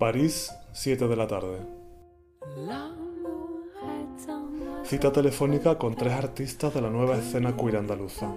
París, 0.00 0.50
7 0.72 1.08
de 1.08 1.14
la 1.14 1.26
tarde. 1.26 1.58
Cita 4.82 5.12
telefónica 5.12 5.76
con 5.76 5.94
tres 5.94 6.14
artistas 6.14 6.72
de 6.72 6.80
la 6.80 6.88
nueva 6.88 7.18
escena 7.18 7.54
queer 7.54 7.76
andaluza. 7.76 8.32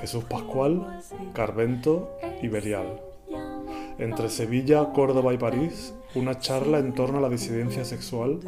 Jesús 0.00 0.24
Pascual, 0.24 1.02
Carvento 1.34 2.16
y 2.40 2.48
Belial. 2.48 3.02
Entre 3.98 4.30
Sevilla, 4.30 4.94
Córdoba 4.94 5.34
y 5.34 5.36
París, 5.36 5.92
una 6.14 6.38
charla 6.38 6.78
en 6.78 6.94
torno 6.94 7.18
a 7.18 7.20
la 7.20 7.28
disidencia 7.28 7.84
sexual, 7.84 8.40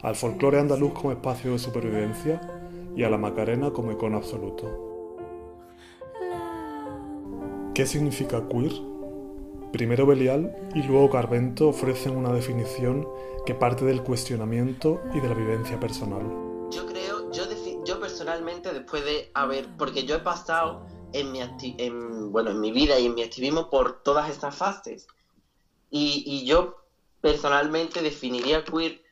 al 0.00 0.16
folclore 0.16 0.60
andaluz 0.60 0.94
como 0.94 1.12
espacio 1.12 1.52
de 1.52 1.58
supervivencia 1.58 2.40
y 2.96 3.02
a 3.02 3.10
la 3.10 3.18
Macarena 3.18 3.72
como 3.72 3.92
icono 3.92 4.16
absoluto. 4.16 4.64
¿Qué 7.74 7.84
significa 7.84 8.48
queer? 8.48 8.97
Primero 9.72 10.06
Belial 10.06 10.54
y 10.74 10.82
luego 10.82 11.10
Carvento 11.10 11.68
ofrecen 11.68 12.16
una 12.16 12.32
definición 12.32 13.06
que 13.44 13.54
parte 13.54 13.84
del 13.84 14.02
cuestionamiento 14.02 15.00
y 15.14 15.20
de 15.20 15.28
la 15.28 15.34
vivencia 15.34 15.78
personal. 15.78 16.22
Yo 16.70 16.86
creo, 16.86 17.30
yo, 17.32 17.44
yo 17.84 18.00
personalmente 18.00 18.72
después 18.72 19.04
de 19.04 19.30
haber, 19.34 19.68
porque 19.76 20.04
yo 20.04 20.16
he 20.16 20.20
pasado 20.20 20.86
en 21.12 21.32
mi, 21.32 21.40
en, 21.40 22.32
bueno, 22.32 22.50
en 22.50 22.60
mi 22.60 22.72
vida 22.72 22.98
y 22.98 23.06
en 23.06 23.14
mi 23.14 23.22
activismo 23.22 23.68
por 23.68 24.02
todas 24.02 24.30
estas 24.30 24.54
fases. 24.54 25.06
Y, 25.90 26.24
y 26.26 26.46
yo 26.46 26.76
personalmente 27.20 28.00
definiría 28.00 28.64
queer, 28.64 29.02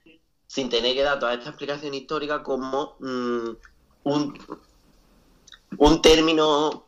sin 0.47 0.69
tener 0.69 0.95
que 0.95 1.02
dar 1.02 1.19
toda 1.19 1.34
esta 1.34 1.50
explicación 1.50 1.92
histórica, 1.92 2.42
como 2.42 2.97
mm, 3.00 3.48
un, 4.05 4.38
un 5.78 6.02
término 6.02 6.86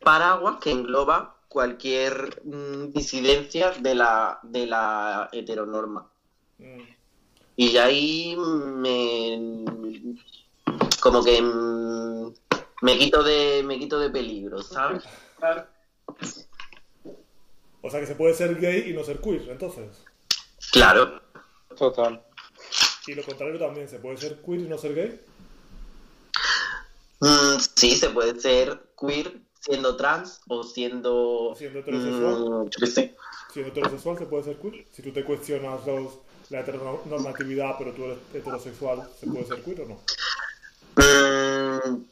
paraguas 0.00 0.56
que 0.60 0.72
engloba 0.72 1.36
cualquier 1.52 2.40
mm, 2.44 2.92
disidencia 2.94 3.72
de 3.72 3.94
la, 3.94 4.40
de 4.42 4.66
la 4.66 5.28
heteronorma. 5.32 6.10
Mm. 6.58 6.80
Y 7.56 7.72
ya 7.72 7.84
ahí 7.84 8.34
me 8.38 9.64
como 11.00 11.22
que 11.22 11.42
mm, 11.42 12.32
me 12.80 12.98
quito 12.98 13.22
de 13.22 13.62
me 13.64 13.78
quito 13.78 13.98
de 13.98 14.08
peligro, 14.08 14.62
¿sabes? 14.62 15.04
O 17.82 17.90
sea 17.90 18.00
que 18.00 18.06
se 18.06 18.14
puede 18.14 18.32
ser 18.32 18.58
gay 18.58 18.88
y 18.88 18.94
no 18.94 19.04
ser 19.04 19.20
queer, 19.20 19.50
entonces. 19.50 20.04
Claro. 20.70 21.20
Total. 21.76 22.24
Y 23.06 23.14
lo 23.14 23.22
contrario 23.24 23.58
también, 23.58 23.88
¿se 23.88 23.98
puede 23.98 24.16
ser 24.16 24.40
queer 24.40 24.60
y 24.60 24.68
no 24.68 24.78
ser 24.78 24.94
gay? 24.94 25.20
sí, 27.76 27.94
se 27.94 28.08
puede 28.08 28.40
ser 28.40 28.80
queer 28.98 29.42
siendo 29.62 29.96
trans 29.96 30.40
o 30.48 30.64
siendo... 30.64 31.54
Siendo 31.56 31.78
heterosexual. 31.78 32.70
Siendo 33.52 33.70
heterosexual 33.70 34.18
se 34.18 34.26
puede 34.26 34.44
ser 34.44 34.56
queer. 34.58 34.86
Si 34.92 35.02
tú 35.02 35.12
te 35.12 35.24
cuestionas 35.24 35.86
los, 35.86 36.18
la 36.50 36.60
heteronormatividad, 36.60 37.76
pero 37.78 37.92
tú 37.92 38.04
eres 38.04 38.18
heterosexual, 38.34 39.08
¿se 39.18 39.26
puede 39.26 39.46
ser 39.46 39.62
queer 39.62 39.82
o 39.82 39.86
no? 39.86 40.00
Mm, 40.96 42.04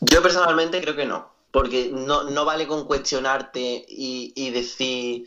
yo 0.00 0.22
personalmente 0.22 0.80
creo 0.80 0.94
que 0.94 1.06
no. 1.06 1.30
Porque 1.50 1.90
no, 1.92 2.24
no 2.24 2.44
vale 2.44 2.68
con 2.68 2.86
cuestionarte 2.86 3.84
y, 3.88 4.32
y 4.36 4.50
decir, 4.50 5.26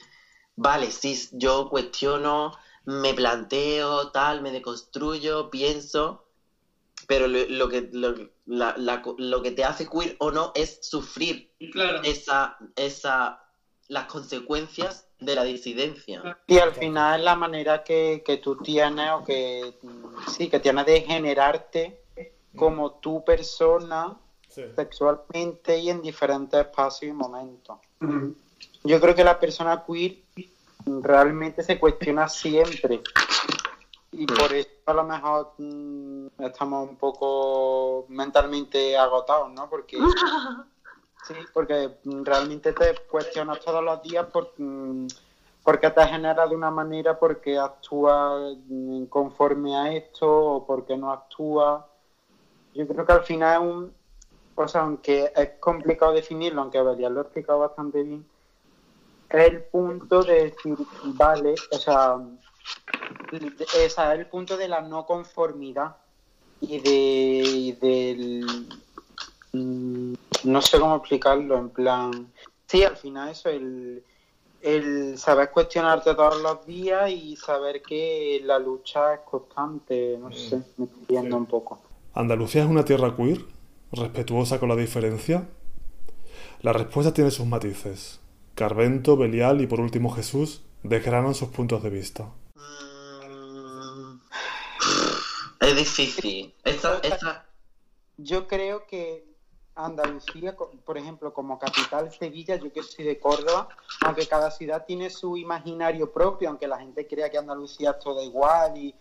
vale, 0.55 0.91
sí, 0.91 1.19
yo 1.33 1.69
cuestiono, 1.69 2.53
me 2.85 3.13
planteo, 3.13 4.11
tal, 4.11 4.41
me 4.41 4.51
deconstruyo, 4.51 5.49
pienso, 5.49 6.23
pero 7.07 7.27
lo, 7.27 7.69
que, 7.69 7.89
lo, 7.91 8.15
lo, 8.45 9.41
que 9.41 9.51
te 9.51 9.63
hace 9.63 9.87
queer 9.89 10.15
o 10.19 10.31
no 10.31 10.51
es 10.55 10.79
sufrir 10.81 11.51
esa, 12.03 12.57
esa, 12.75 13.41
las 13.87 14.05
consecuencias 14.05 15.07
de 15.19 15.35
la 15.35 15.43
disidencia. 15.43 16.37
Y 16.47 16.59
al 16.59 16.73
final 16.73 17.19
es 17.19 17.25
la 17.25 17.35
manera 17.35 17.83
que, 17.83 18.23
que 18.25 18.37
tú 18.37 18.57
tienes 18.57 19.09
o 19.11 19.23
que 19.23 19.77
sí, 20.35 20.49
que 20.49 20.59
tienes 20.59 20.85
de 20.85 21.01
generarte 21.01 22.01
como 22.55 22.99
tu 22.99 23.23
persona 23.23 24.17
sexualmente 24.47 25.79
y 25.79 25.89
en 25.89 26.01
diferentes 26.01 26.59
espacios 26.59 27.09
y 27.09 27.13
momentos. 27.13 27.77
Yo 28.83 28.99
creo 29.01 29.15
que 29.15 29.23
la 29.23 29.39
persona 29.39 29.83
queer 29.85 30.17
realmente 30.85 31.63
se 31.63 31.79
cuestiona 31.79 32.27
siempre 32.27 33.01
y 34.13 34.25
por 34.27 34.53
eso 34.53 34.69
a 34.85 34.93
lo 34.93 35.03
mejor 35.03 35.53
mm, 35.57 36.27
estamos 36.39 36.89
un 36.89 36.95
poco 36.97 38.05
mentalmente 38.09 38.97
agotados, 38.97 39.51
¿no? 39.51 39.69
Porque 39.69 39.97
sí, 41.27 41.33
porque 41.53 41.97
realmente 42.23 42.73
te 42.73 42.95
cuestionas 43.09 43.59
todos 43.59 43.83
los 43.83 44.01
días 44.03 44.25
por 44.27 44.53
mm, 44.57 45.07
porque 45.63 45.89
te 45.89 46.05
genera 46.05 46.45
de 46.45 46.55
una 46.55 46.69
manera, 46.69 47.17
porque 47.17 47.57
actúa 47.57 48.53
mm, 48.67 49.05
conforme 49.05 49.75
a 49.75 49.93
esto 49.93 50.27
o 50.29 50.65
porque 50.65 50.97
no 50.97 51.11
actúa. 51.11 51.87
Yo 52.73 52.87
creo 52.87 53.05
que 53.05 53.13
al 53.13 53.23
final 53.23 53.53
es 53.53 53.69
un, 53.69 53.93
o 54.55 54.67
sea, 54.67 54.81
aunque 54.81 55.31
es 55.35 55.49
complicado 55.59 56.11
definirlo, 56.11 56.61
aunque 56.61 56.81
Belia 56.81 57.09
lo 57.09 57.21
ha 57.21 57.23
explicado 57.23 57.59
bastante 57.59 58.03
bien, 58.03 58.25
es 59.29 59.47
el 59.47 59.63
punto 59.63 60.23
de 60.23 60.51
decir, 60.51 60.77
vale, 61.05 61.55
o 61.71 61.77
sea, 61.77 62.19
es 63.31 63.97
el 63.97 64.27
punto 64.27 64.57
de 64.57 64.67
la 64.67 64.81
no 64.81 65.05
conformidad 65.05 65.97
y 66.61 66.79
de 66.79 67.77
del 67.81 68.45
mm, 69.51 70.13
no 70.45 70.61
sé 70.61 70.79
cómo 70.79 70.95
explicarlo 70.95 71.57
en 71.57 71.69
plan 71.69 72.31
sí 72.67 72.83
al 72.83 72.95
final 72.95 73.29
eso 73.29 73.49
el, 73.49 74.03
el 74.61 75.17
saber 75.17 75.51
cuestionarte 75.51 76.13
todos 76.15 76.41
los 76.41 76.65
días 76.65 77.09
y 77.09 77.35
saber 77.35 77.81
que 77.81 78.41
la 78.43 78.59
lucha 78.59 79.15
es 79.15 79.19
constante 79.21 80.17
no 80.19 80.31
sé 80.31 80.57
mm. 80.57 80.63
me 80.77 80.85
estoy 80.85 81.05
viendo 81.09 81.37
un 81.37 81.45
poco 81.45 81.81
Andalucía 82.13 82.63
es 82.63 82.69
una 82.69 82.85
tierra 82.85 83.15
queer 83.15 83.39
respetuosa 83.91 84.59
con 84.59 84.69
la 84.69 84.75
diferencia 84.75 85.47
la 86.61 86.71
respuesta 86.71 87.13
tiene 87.13 87.31
sus 87.31 87.45
matices 87.45 88.19
Carvento, 88.55 89.17
Belial 89.17 89.61
y 89.61 89.67
por 89.67 89.81
último 89.81 90.11
Jesús 90.11 90.61
desgranan 90.83 91.33
sus 91.33 91.49
puntos 91.49 91.81
de 91.81 91.89
vista. 91.89 92.29
Es 95.59 95.75
difícil. 95.75 96.53
Yo 98.17 98.47
creo 98.47 98.85
que 98.85 99.25
Andalucía, 99.75 100.55
por 100.85 100.97
ejemplo, 100.97 101.33
como 101.33 101.57
capital 101.57 102.11
Sevilla, 102.11 102.57
yo 102.57 102.71
que 102.71 102.83
soy 102.83 103.05
de 103.05 103.19
Córdoba, 103.19 103.69
aunque 104.01 104.27
cada 104.27 104.51
ciudad 104.51 104.85
tiene 104.85 105.09
su 105.09 105.35
imaginario 105.35 106.11
propio, 106.11 106.49
aunque 106.49 106.67
la 106.67 106.77
gente 106.77 107.07
crea 107.07 107.29
que 107.29 107.37
Andalucía 107.37 107.91
es 107.91 107.99
todo 107.99 108.21
igual 108.21 108.77
y 108.77 108.93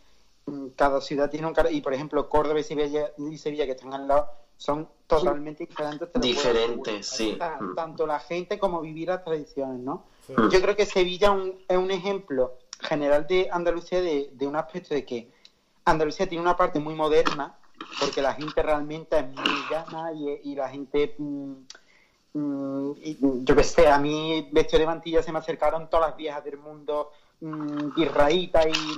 mm, 0.47 0.69
cada 0.69 1.01
ciudad 1.01 1.31
tiene 1.31 1.47
un... 1.47 1.55
Y 1.71 1.83
por 1.83 1.93
ejemplo, 1.93 2.29
Córdoba 2.29 2.61
y 2.61 2.65
Sevilla, 2.65 3.13
que 3.67 3.73
están 3.73 3.93
al 3.93 4.09
lado 4.09 4.31
son 4.57 4.89
totalmente 5.07 5.67
diferentes. 5.67 6.09
Diferentes, 6.15 7.07
sí. 7.07 7.37
Mm. 7.61 7.75
Tanto 7.75 8.07
la 8.07 8.21
gente 8.21 8.59
como 8.59 8.81
vivir 8.81 9.09
las 9.09 9.25
tradiciones, 9.25 9.81
¿no? 9.81 10.05
Yo 10.29 10.63
creo 10.63 10.77
que 10.77 10.87
Sevilla 10.87 11.37
es 11.69 11.77
un 11.77 11.91
ejemplo 11.91 12.57
general 12.83 13.27
de 13.27 13.49
Andalucía 13.51 14.01
de, 14.01 14.31
de 14.33 14.47
un 14.47 14.57
aspecto 14.57 14.95
de 14.95 15.05
que 15.05 15.31
Andalucía 15.85 16.29
tiene 16.29 16.43
una 16.43 16.57
parte 16.57 16.79
muy 16.79 16.95
moderna, 16.95 17.57
porque 17.99 18.23
la 18.23 18.35
gente 18.35 18.63
realmente 18.63 19.19
es 19.19 19.27
muy 19.27 19.65
llana 19.71 20.13
y, 20.13 20.55
la 20.55 20.69
gente, 20.69 21.15
mm, 21.19 21.53
mm, 22.35 23.45
yo 23.45 23.57
qué 23.57 23.65
sé, 23.65 23.89
a 23.89 23.99
mí 23.99 24.49
vestido 24.53 24.81
de 24.81 24.87
mantilla 24.87 25.23
se 25.23 25.33
me 25.33 25.39
acercaron 25.39 25.91
todas 25.91 26.11
las 26.11 26.17
viejas 26.17 26.45
del 26.45 26.59
mundo 26.59 27.11
mmm, 27.41 27.91
y 27.97 28.11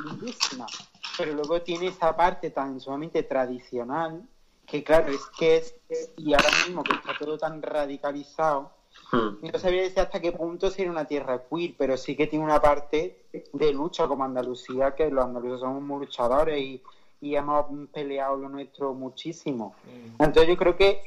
lindísimas. 0.02 0.90
Pero 1.16 1.32
luego 1.32 1.62
tiene 1.62 1.88
esa 1.88 2.14
parte 2.16 2.50
tan 2.50 2.80
sumamente 2.80 3.22
tradicional, 3.22 4.26
que 4.66 4.82
claro, 4.82 5.12
es 5.12 5.24
que 5.38 5.56
es, 5.56 5.74
y 6.16 6.34
ahora 6.34 6.48
mismo 6.66 6.82
que 6.82 6.94
está 6.94 7.16
todo 7.18 7.38
tan 7.38 7.62
radicalizado. 7.62 8.72
No 9.12 9.58
sabía 9.58 9.82
decir 9.82 10.00
hasta 10.00 10.20
qué 10.20 10.32
punto 10.32 10.70
sería 10.70 10.90
una 10.90 11.04
tierra 11.04 11.42
queer, 11.48 11.74
pero 11.76 11.96
sí 11.96 12.16
que 12.16 12.26
tiene 12.26 12.44
una 12.44 12.60
parte 12.60 13.24
de 13.52 13.72
lucha 13.72 14.06
como 14.08 14.24
Andalucía, 14.24 14.94
que 14.94 15.10
los 15.10 15.24
andaluces 15.24 15.60
somos 15.60 15.82
muy 15.82 16.06
luchadores 16.06 16.60
y, 16.60 16.82
hemos 17.20 17.66
peleado 17.90 18.36
lo 18.36 18.50
nuestro 18.50 18.92
muchísimo. 18.92 19.74
Hmm. 19.84 20.22
Entonces 20.22 20.46
yo 20.46 20.56
creo 20.58 20.76
que 20.76 21.00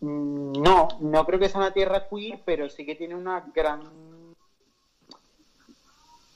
mm, 0.00 0.52
no, 0.62 0.88
no 1.00 1.26
creo 1.26 1.38
que 1.38 1.50
sea 1.50 1.60
una 1.60 1.74
tierra 1.74 2.08
queer, 2.08 2.40
pero 2.44 2.70
sí 2.70 2.86
que 2.86 2.94
tiene 2.94 3.14
una 3.14 3.44
gran, 3.54 3.82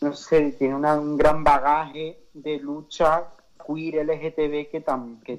no 0.03 0.13
sé, 0.13 0.53
tiene 0.53 0.75
un 0.75 1.17
gran 1.17 1.43
bagaje 1.43 2.19
de 2.35 2.59
lucha 2.59 3.27
queer 3.67 4.05
LGTB 4.07 4.71
que, 4.71 4.83
tam, 4.85 5.21
que, 5.23 5.39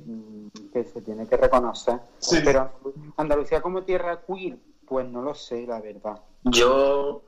se 0.84 1.02
tiene 1.02 1.28
que 1.28 1.38
reconocer. 1.38 2.00
Pero 2.44 2.72
Andalucía 3.18 3.62
como 3.62 3.84
tierra 3.84 4.22
queer, 4.26 4.58
pues 4.92 5.08
no 5.08 5.22
lo 5.22 5.34
sé, 5.34 5.66
la 5.66 5.80
verdad. 5.80 6.20
Yo, 6.44 7.24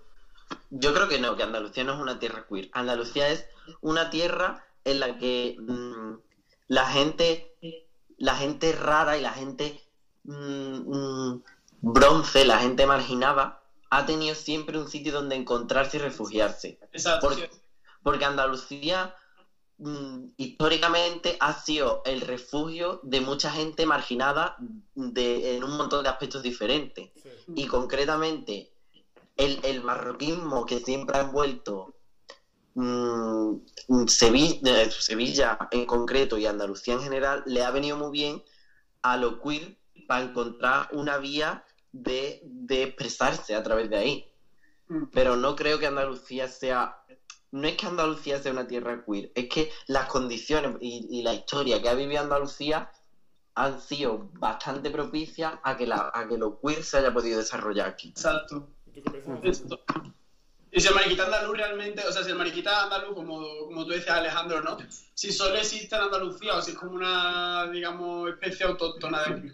yo 0.70 0.94
creo 0.94 1.08
que 1.08 1.18
no, 1.18 1.38
que 1.38 1.44
Andalucía 1.44 1.86
no 1.86 1.94
es 1.94 2.00
una 2.02 2.20
tierra 2.20 2.46
queer. 2.46 2.70
Andalucía 2.74 3.30
es 3.30 3.46
una 3.80 4.10
tierra 4.10 4.66
en 4.84 5.00
la 5.00 5.18
que 5.18 5.56
mm, 5.58 6.16
la 6.68 6.86
gente, 6.88 7.56
la 8.18 8.36
gente 8.36 8.74
rara 8.74 9.18
y 9.18 9.22
la 9.22 9.32
gente 9.32 9.82
mm, 10.26 10.34
mm, 10.34 11.44
bronce, 11.80 12.44
la 12.44 12.60
gente 12.60 12.86
marginada, 12.86 13.64
ha 13.90 14.06
tenido 14.06 14.36
siempre 14.36 14.78
un 14.78 14.90
sitio 14.90 15.14
donde 15.14 15.38
encontrarse 15.38 15.96
y 15.96 16.02
refugiarse. 16.02 16.78
Exacto. 16.92 17.30
Porque, 18.04 18.26
Andalucía 18.26 19.06
mm, 19.06 19.23
históricamente 20.38 21.36
ha 21.40 21.54
sido 21.54 22.02
el 22.06 22.22
refugio 22.22 23.00
de 23.04 23.22
mucha 23.22 23.52
gente 23.52 23.86
marginada 23.86 24.56
de, 24.96 25.58
en 25.58 25.64
un 25.64 25.78
montón 25.78 26.04
de 26.04 26.10
aspectos 26.10 26.44
diferentes. 26.44 27.12
Y 27.56 27.66
concretamente, 27.68 28.72
el, 29.36 29.84
marroquismo 29.84 30.66
que 30.66 30.80
siempre 30.80 31.18
ha 31.18 31.22
envuelto 31.22 31.96
mm, 32.76 33.58
Sevilla, 34.08 34.92
Sevilla 34.92 35.58
en 35.72 35.86
concreto 35.86 36.38
y 36.38 36.46
Andalucía 36.46 36.94
en 36.94 37.02
general, 37.02 37.44
le 37.46 37.64
ha 37.64 37.72
venido 37.72 37.98
muy 37.98 38.12
bien 38.12 38.44
a 39.02 39.18
lo 39.18 39.42
queer 39.42 39.78
para 40.08 40.26
encontrar 40.26 40.90
una 40.92 41.18
vía 41.18 41.66
de, 41.92 42.42
expresarse 42.70 43.56
a 43.56 43.64
través 43.64 43.90
de 43.90 43.98
ahí. 43.98 44.32
Mm. 44.88 45.06
Pero 45.12 45.36
no 45.36 45.56
creo 45.56 45.80
que 45.80 45.88
Andalucía 45.88 46.48
sea 46.48 47.04
no 47.54 47.68
es 47.68 47.78
que 47.78 47.86
Andalucía 47.86 48.42
sea 48.42 48.52
una 48.52 48.68
tierra 48.68 49.06
queer, 49.06 49.32
es 49.36 49.48
que 49.48 49.72
las 49.86 50.08
condiciones 50.08 50.76
y, 50.82 51.22
la 51.22 51.36
historia 51.36 51.80
que 51.82 51.88
ha 51.88 51.94
vivido 51.94 52.22
Andalucía 52.22 52.92
han 53.54 53.80
sido 53.80 54.32
bastante 54.34 54.90
propicias 54.90 55.54
a 55.64 55.78
que, 55.78 55.86
la, 55.86 56.12
a 56.14 56.28
que 56.28 56.40
lo 56.40 56.60
queer 56.60 56.84
se 56.84 56.98
haya 56.98 57.14
podido 57.14 57.38
desarrollar 57.38 57.88
aquí. 57.88 58.10
Exacto. 58.10 58.68
Y 60.72 60.82
si 60.82 60.88
el 60.88 60.96
mariquita 60.96 61.26
andaluz 61.26 61.56
realmente, 61.56 62.02
o 62.08 62.12
sea, 62.12 62.24
si 62.24 62.32
el 62.32 62.38
mariquita 62.38 62.86
andaluz, 62.86 63.14
como, 63.14 63.40
como 63.66 63.86
tú 63.86 63.92
decías 63.92 64.18
Alejandro, 64.18 64.62
¿no? 64.62 64.78
Si 65.14 65.32
solo 65.32 65.56
existe 65.56 65.96
en 65.96 66.02
Andalucía 66.02 66.56
o 66.56 66.62
si 66.62 66.72
es 66.72 66.78
como 66.78 66.94
una, 66.94 67.70
digamos, 67.72 68.30
especie 68.30 68.66
autóctona 68.66 69.26
de 69.26 69.32
aquí, 69.32 69.52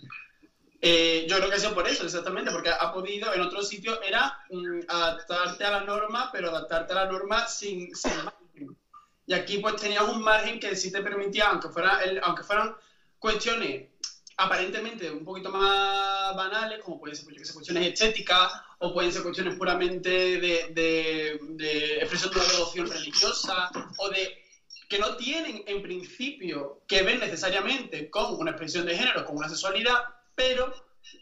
eh, 0.81 1.25
yo 1.29 1.37
creo 1.37 1.49
que 1.49 1.55
ha 1.55 1.59
sido 1.59 1.73
por 1.73 1.87
eso, 1.87 2.05
exactamente, 2.05 2.51
porque 2.51 2.69
ha 2.69 2.91
podido, 2.93 3.33
en 3.33 3.41
otro 3.41 3.61
sitio 3.61 4.01
era 4.01 4.39
mm, 4.49 4.81
adaptarte 4.87 5.65
a 5.65 5.71
la 5.71 5.81
norma, 5.81 6.29
pero 6.31 6.49
adaptarte 6.49 6.93
a 6.93 7.05
la 7.05 7.11
norma 7.11 7.47
sin, 7.47 7.93
sin 7.95 8.15
margen. 8.17 8.77
Y 9.25 9.33
aquí 9.33 9.57
pues 9.57 9.75
tenías 9.75 10.03
un 10.03 10.21
margen 10.21 10.59
que 10.59 10.75
sí 10.75 10.91
te 10.91 11.01
permitía, 11.01 11.49
aunque, 11.49 11.69
fuera 11.69 12.01
el, 12.03 12.19
aunque 12.23 12.43
fueran 12.43 12.75
cuestiones 13.19 13.89
aparentemente 14.37 15.11
un 15.11 15.25
poquito 15.25 15.49
más 15.49 16.33
banales, 16.35 16.81
como 16.81 16.97
pueden 16.97 17.15
ser 17.15 17.25
pues, 17.25 17.51
cuestiones 17.51 17.87
estéticas 17.87 18.53
o 18.79 18.93
pueden 18.93 19.11
ser 19.11 19.21
cuestiones 19.21 19.55
puramente 19.55 20.09
de, 20.09 20.69
de, 20.71 21.39
de 21.41 21.97
expresión 21.97 22.33
de 22.33 22.39
una 22.39 22.49
devoción 22.53 22.89
religiosa 22.89 23.69
o 23.97 24.09
de 24.09 24.45
que 24.87 24.97
no 24.97 25.17
tienen 25.17 25.61
en 25.67 25.81
principio 25.83 26.81
que 26.87 27.03
ver 27.03 27.19
necesariamente 27.19 28.09
con 28.09 28.35
una 28.35 28.51
expresión 28.51 28.85
de 28.85 28.97
género, 28.97 29.25
con 29.25 29.37
una 29.37 29.49
sexualidad, 29.49 30.03
pero 30.39 30.73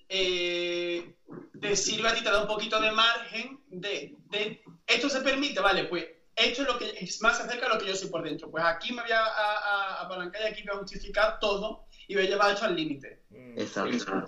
eh, 0.10 1.16
te 1.60 1.76
sirve 1.76 2.08
a 2.08 2.14
ti, 2.14 2.24
te 2.24 2.30
da 2.30 2.42
un 2.42 2.48
poquito 2.48 2.80
de 2.80 2.92
margen 2.92 3.60
de, 3.68 4.16
esto 4.86 5.10
se 5.10 5.22
permite, 5.22 5.60
vale, 5.60 5.86
pues 5.86 6.06
esto 6.36 6.62
es 6.62 6.68
lo 6.68 6.78
que 6.78 6.96
es 7.00 7.20
más 7.24 7.40
acerca 7.40 7.68
de 7.68 7.74
lo 7.74 7.80
que 7.80 7.88
yo 7.88 7.96
soy 7.96 8.10
por 8.10 8.22
dentro. 8.22 8.52
Pues 8.52 8.64
aquí 8.64 8.94
me 8.94 9.02
voy 9.02 9.12
a, 9.12 10.02
apalancar 10.02 10.44
y 10.44 10.46
aquí 10.46 10.64
voy 10.68 10.76
a 10.76 10.80
justificar 10.82 11.40
todo 11.40 11.86
y 12.08 12.14
voy 12.14 12.28
a 12.28 12.30
llevar 12.30 12.54
esto 12.54 12.66
al 12.66 12.76
límite. 12.76 13.24
Mm. 13.32 13.60
Exacto. 13.60 14.26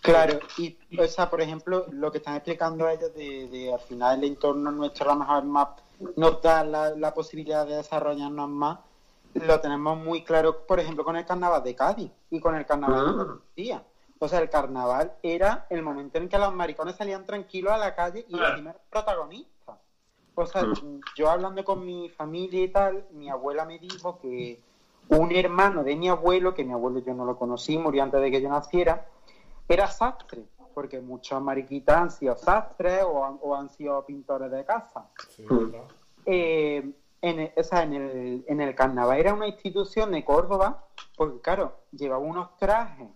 Claro, 0.00 0.38
y 0.56 0.78
o 0.98 1.06
sea, 1.06 1.28
por 1.28 1.42
ejemplo, 1.42 1.86
lo 1.92 2.10
que 2.10 2.18
están 2.18 2.36
explicando 2.36 2.88
ellos 2.88 3.14
de, 3.14 3.48
de 3.48 3.74
al 3.74 3.80
final 3.80 4.18
el 4.18 4.24
entorno 4.30 4.70
nuestro 4.70 5.10
a 5.10 5.14
lo 5.14 5.20
mejor 5.20 5.44
más 5.44 5.68
nos 6.16 6.40
da 6.40 6.64
la, 6.64 6.90
la 6.90 7.12
posibilidad 7.12 7.66
de 7.66 7.76
desarrollarnos 7.76 8.48
más, 8.48 8.78
lo 9.34 9.60
tenemos 9.60 9.98
muy 9.98 10.22
claro, 10.22 10.66
por 10.66 10.80
ejemplo, 10.80 11.04
con 11.04 11.16
el 11.16 11.26
carnaval 11.26 11.62
de 11.62 11.74
Cádiz 11.74 12.10
y 12.30 12.40
con 12.40 12.54
el 12.54 12.64
carnaval 12.64 13.04
de 13.04 13.06
ah. 13.06 13.10
Andalucía. 13.10 13.84
O 14.24 14.28
sea, 14.28 14.38
el 14.38 14.48
carnaval 14.48 15.12
era 15.22 15.66
el 15.68 15.82
momento 15.82 16.16
en 16.16 16.30
que 16.30 16.38
los 16.38 16.54
maricones 16.54 16.96
salían 16.96 17.26
tranquilos 17.26 17.74
a 17.74 17.76
la 17.76 17.94
calle 17.94 18.24
y 18.26 18.34
los 18.34 18.52
primeros 18.52 18.80
protagonistas. 18.88 19.76
O 20.34 20.46
sea, 20.46 20.62
mm. 20.62 21.00
yo 21.14 21.28
hablando 21.28 21.62
con 21.62 21.84
mi 21.84 22.08
familia 22.08 22.62
y 22.62 22.68
tal, 22.68 23.06
mi 23.10 23.28
abuela 23.28 23.66
me 23.66 23.78
dijo 23.78 24.18
que 24.18 24.62
un 25.08 25.30
hermano 25.30 25.84
de 25.84 25.94
mi 25.96 26.08
abuelo, 26.08 26.54
que 26.54 26.64
mi 26.64 26.72
abuelo 26.72 27.00
yo 27.00 27.12
no 27.12 27.26
lo 27.26 27.36
conocí, 27.36 27.76
murió 27.76 28.02
antes 28.02 28.18
de 28.22 28.30
que 28.30 28.40
yo 28.40 28.48
naciera, 28.48 29.06
era 29.68 29.88
sastre, 29.88 30.46
porque 30.72 31.02
muchos 31.02 31.42
mariquitas 31.42 31.96
han 31.98 32.10
sido 32.10 32.34
sastres 32.34 33.04
o 33.04 33.54
han, 33.54 33.68
sido 33.68 34.06
pintores 34.06 34.50
de 34.50 34.64
casa. 34.64 35.06
Eh, 36.24 36.92
en, 37.20 37.52
o 37.54 37.62
sea, 37.62 37.82
en, 37.82 37.92
el, 37.92 38.44
en 38.48 38.62
el 38.62 38.74
carnaval 38.74 39.18
era 39.18 39.34
una 39.34 39.48
institución 39.48 40.12
de 40.12 40.24
Córdoba, 40.24 40.82
porque 41.14 41.42
claro, 41.42 41.76
llevaba 41.92 42.24
unos 42.24 42.56
trajes 42.56 43.10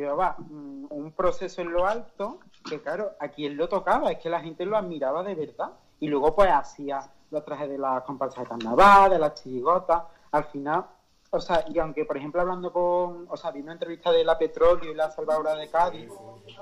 llevaba 0.00 0.36
mm, 0.38 0.86
un 0.90 1.12
proceso 1.12 1.60
en 1.62 1.72
lo 1.72 1.86
alto 1.86 2.40
que, 2.68 2.80
claro, 2.80 3.12
a 3.20 3.28
quien 3.28 3.56
lo 3.56 3.68
tocaba, 3.68 4.10
es 4.10 4.18
que 4.18 4.28
la 4.28 4.40
gente 4.40 4.64
lo 4.64 4.76
admiraba 4.76 5.22
de 5.22 5.34
verdad. 5.34 5.72
Y 6.00 6.08
luego, 6.08 6.34
pues, 6.34 6.50
hacía 6.50 7.00
los 7.30 7.44
trajes 7.44 7.68
de 7.68 7.78
las 7.78 8.02
comparsas 8.02 8.44
de 8.44 8.48
carnaval, 8.48 9.10
de 9.10 9.18
las 9.18 9.34
chirigotas. 9.42 10.02
Al 10.32 10.44
final, 10.44 10.86
o 11.30 11.40
sea, 11.40 11.64
y 11.68 11.78
aunque, 11.78 12.04
por 12.04 12.16
ejemplo, 12.16 12.40
hablando 12.40 12.72
con, 12.72 13.26
o 13.28 13.36
sea, 13.36 13.50
vi 13.50 13.60
una 13.60 13.72
entrevista 13.72 14.12
de 14.12 14.24
la 14.24 14.38
Petróleo 14.38 14.90
y 14.90 14.94
la 14.94 15.10
Salvadora 15.10 15.54
de 15.54 15.68
Cádiz, 15.68 16.12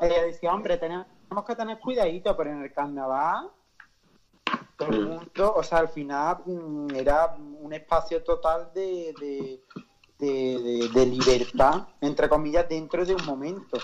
ella 0.00 0.22
decía, 0.22 0.52
hombre, 0.52 0.76
tenemos 0.78 1.06
que 1.46 1.56
tener 1.56 1.78
cuidadito, 1.78 2.36
pero 2.36 2.50
en 2.50 2.62
el 2.62 2.72
carnaval 2.72 3.50
todo 4.76 4.88
el 4.88 5.08
mundo, 5.08 5.54
o 5.54 5.62
sea, 5.62 5.78
al 5.78 5.88
final 5.88 6.38
mm, 6.44 6.94
era 6.94 7.36
un 7.36 7.72
espacio 7.72 8.22
total 8.22 8.70
de, 8.74 9.14
de, 9.20 9.64
libertad, 10.26 11.88
entre 12.00 12.28
comillas, 12.28 12.68
dentro 12.68 13.04
de 13.04 13.14
un 13.14 13.24
momento. 13.24 13.78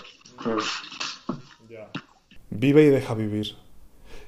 Vive 2.49 2.83
y 2.83 2.89
deja 2.89 3.13
vivir. 3.13 3.55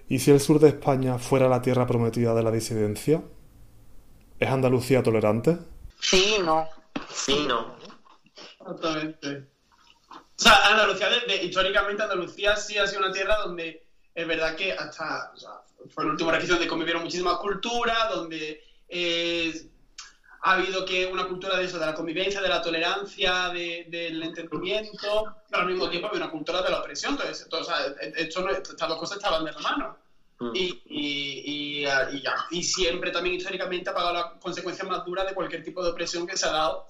¿Y 0.08 0.20
si 0.20 0.32
el 0.32 0.40
sur 0.40 0.60
de 0.60 0.70
España 0.70 1.18
fuera 1.18 1.48
la 1.48 1.62
tierra 1.62 1.88
prometida 1.88 2.34
de 2.34 2.44
la 2.44 2.52
disidencia? 2.52 3.24
¿Es 4.40 4.50
Andalucía 4.50 5.02
tolerante? 5.02 5.58
Sí, 6.00 6.38
no. 6.44 6.68
Sí, 7.10 7.46
no. 7.48 7.76
Exactamente. 8.60 9.48
O 10.10 10.44
sea, 10.44 10.68
Andalucía, 10.72 11.08
históricamente 11.42 12.04
Andalucía 12.04 12.56
sí 12.56 12.78
ha 12.78 12.88
sido 12.88 13.02
una 13.02 13.14
tierra 13.14 13.38
donde 13.38 13.86
es 14.14 14.28
verdad 14.28 14.56
que 14.56 14.74
hasta, 14.74 15.32
fue 15.94 16.04
el 16.04 16.12
último 16.12 16.32
registro 16.32 16.56
donde 16.56 16.70
convivieron 16.70 17.04
muchísimas 17.04 17.38
culturas, 17.38 18.10
donde 18.14 18.62
eh, 18.90 19.71
ha 20.44 20.54
habido 20.54 20.86
que 20.86 21.06
una 21.06 21.28
cultura 21.28 21.58
de 21.58 21.66
eso, 21.66 21.78
de 21.78 21.86
la 21.86 21.94
convivencia, 21.94 22.42
de 22.42 22.50
la 22.50 22.62
tolerancia, 22.62 23.50
del 23.50 24.24
entendimiento, 24.24 25.36
pero 25.50 25.64
al 25.64 25.70
mismo 25.70 25.90
tiempo 25.90 26.08
había 26.08 26.24
una 26.24 26.32
cultura 26.32 26.62
de 26.64 26.72
la 26.72 26.80
opresión. 26.80 27.14
Entonces, 27.14 27.48
o 27.52 27.64
sea, 27.64 27.76
esto 28.16 28.50
estas 28.50 28.90
dos 28.90 28.98
cosas 28.98 29.18
estaban 29.18 29.46
de 29.46 29.52
la 29.52 29.60
mano. 29.60 29.98
Mm. 30.40 30.52
Y, 30.56 30.82
y, 30.88 31.86
y, 32.52 32.64
siempre 32.64 33.12
también 33.12 33.36
históricamente 33.36 33.92
ha 33.92 33.94
pagado 33.94 34.14
las 34.14 34.26
consecuencias 34.42 34.88
más 34.88 35.06
duras 35.06 35.28
de 35.28 35.36
cualquier 35.36 35.64
tipo 35.64 35.84
de 35.84 35.92
opresión 35.92 36.26
que 36.26 36.36
se 36.36 36.48
ha 36.48 36.52
dado 36.52 36.88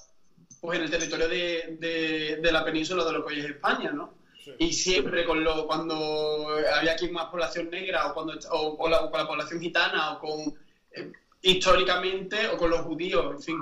pues, 0.62 0.78
en 0.78 0.86
el 0.86 0.90
territorio 0.90 1.28
de, 1.28 2.38
de, 2.42 2.52
la 2.52 2.64
península 2.64 3.04
de 3.04 3.12
lo 3.12 3.26
que 3.26 3.34
hoy 3.34 3.40
es 3.42 3.48
España, 3.48 3.92
¿no? 3.92 4.14
Y 4.58 4.72
siempre 4.72 5.26
con 5.26 5.44
lo, 5.44 5.68
cuando 5.68 6.48
había 6.74 6.94
aquí 6.94 7.10
más 7.10 7.26
población 7.26 7.70
negra 7.70 8.08
o, 8.08 8.14
cuando, 8.14 8.34
o, 8.52 8.88
la, 8.88 9.10
con 9.10 9.20
la 9.20 9.28
población 9.28 9.60
gitana 9.60 10.14
o 10.14 10.20
con... 10.20 10.58
Eh, 10.94 11.12
históricamente 11.42 12.48
o 12.48 12.58
con 12.58 12.70
los 12.70 12.82
judíos, 12.82 13.26
en 13.32 13.42
fin. 13.42 13.58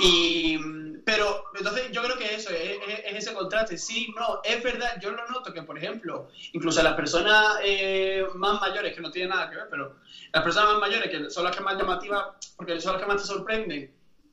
Y, 0.00 0.56
pero 1.04 1.44
entonces 1.58 1.90
yo 1.90 2.02
creo 2.02 2.16
que 2.16 2.34
eso 2.34 2.50
es, 2.50 2.78
ese 3.04 3.34
contraste. 3.34 3.76
Sí, 3.76 4.14
no, 4.16 4.40
es 4.44 4.62
verdad, 4.62 5.00
yo 5.00 5.10
lo 5.10 5.26
noto 5.28 5.52
que, 5.52 5.62
por 5.62 5.76
ejemplo, 5.76 6.28
incluso 6.52 6.82
las 6.82 6.94
personas 6.94 7.58
eh, 7.64 8.24
más 8.34 8.60
mayores, 8.60 8.94
que 8.94 9.00
no 9.00 9.10
tienen 9.10 9.30
nada 9.30 9.50
que 9.50 9.56
ver, 9.56 9.66
pero 9.68 9.96
las 10.32 10.42
personas 10.44 10.70
más 10.72 10.80
mayores, 10.80 11.10
que 11.10 11.30
son 11.30 11.44
las 11.44 11.56
que 11.56 11.64
más 11.64 11.76
llamativas, 11.76 12.26
porque 12.56 12.80
son 12.80 12.92
las 12.92 13.02
que 13.02 13.08
más 13.08 13.22
te 13.22 13.26
sorprenden, 13.26 13.92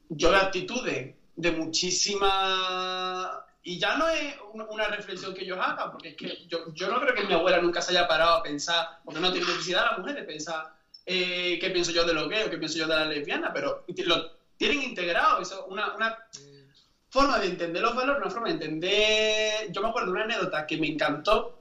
yo 0.10 0.30
veo 0.30 0.40
actitudes 0.40 1.16
de 1.36 1.52
muchísima... 1.52 3.42
Y 3.68 3.80
ya 3.80 3.98
no 3.98 4.08
es 4.08 4.36
una 4.70 4.90
reflexión 4.90 5.34
que 5.34 5.44
ellos 5.44 5.58
hagan, 5.60 5.92
porque 5.92 6.10
es 6.10 6.16
que 6.16 6.46
yo, 6.46 6.72
yo 6.74 6.88
no 6.88 7.02
creo 7.02 7.16
que 7.16 7.24
mi 7.24 7.34
abuela 7.34 7.60
nunca 7.60 7.82
se 7.82 7.92
haya 7.92 8.08
parado 8.08 8.36
a 8.36 8.44
pensar, 8.44 9.00
porque 9.04 9.20
no 9.20 9.32
tiene 9.32 9.48
necesidad 9.48 9.92
la 9.92 9.98
mujer 9.98 10.14
de 10.14 10.22
pensar 10.22 10.75
eh, 11.06 11.58
qué 11.60 11.70
pienso 11.70 11.92
yo 11.92 12.04
de 12.04 12.14
lo 12.14 12.28
gay 12.28 12.44
o 12.44 12.50
qué 12.50 12.58
pienso 12.58 12.78
yo 12.78 12.88
de 12.88 12.96
la 12.96 13.06
lesbiana, 13.06 13.52
pero 13.54 13.84
lo 13.88 14.32
tienen 14.58 14.82
integrado, 14.82 15.42
eso, 15.42 15.66
una, 15.66 15.96
una 15.96 16.18
forma 17.10 17.40
de 17.40 17.48
entender 17.48 17.82
los 17.82 17.96
valores, 17.96 18.22
una 18.22 18.32
forma 18.32 18.48
de 18.48 18.54
entender... 18.54 19.72
Yo 19.72 19.82
me 19.82 19.90
acuerdo 19.90 20.08
de 20.08 20.14
una 20.14 20.24
anécdota 20.24 20.66
que 20.66 20.78
me 20.78 20.88
encantó, 20.88 21.60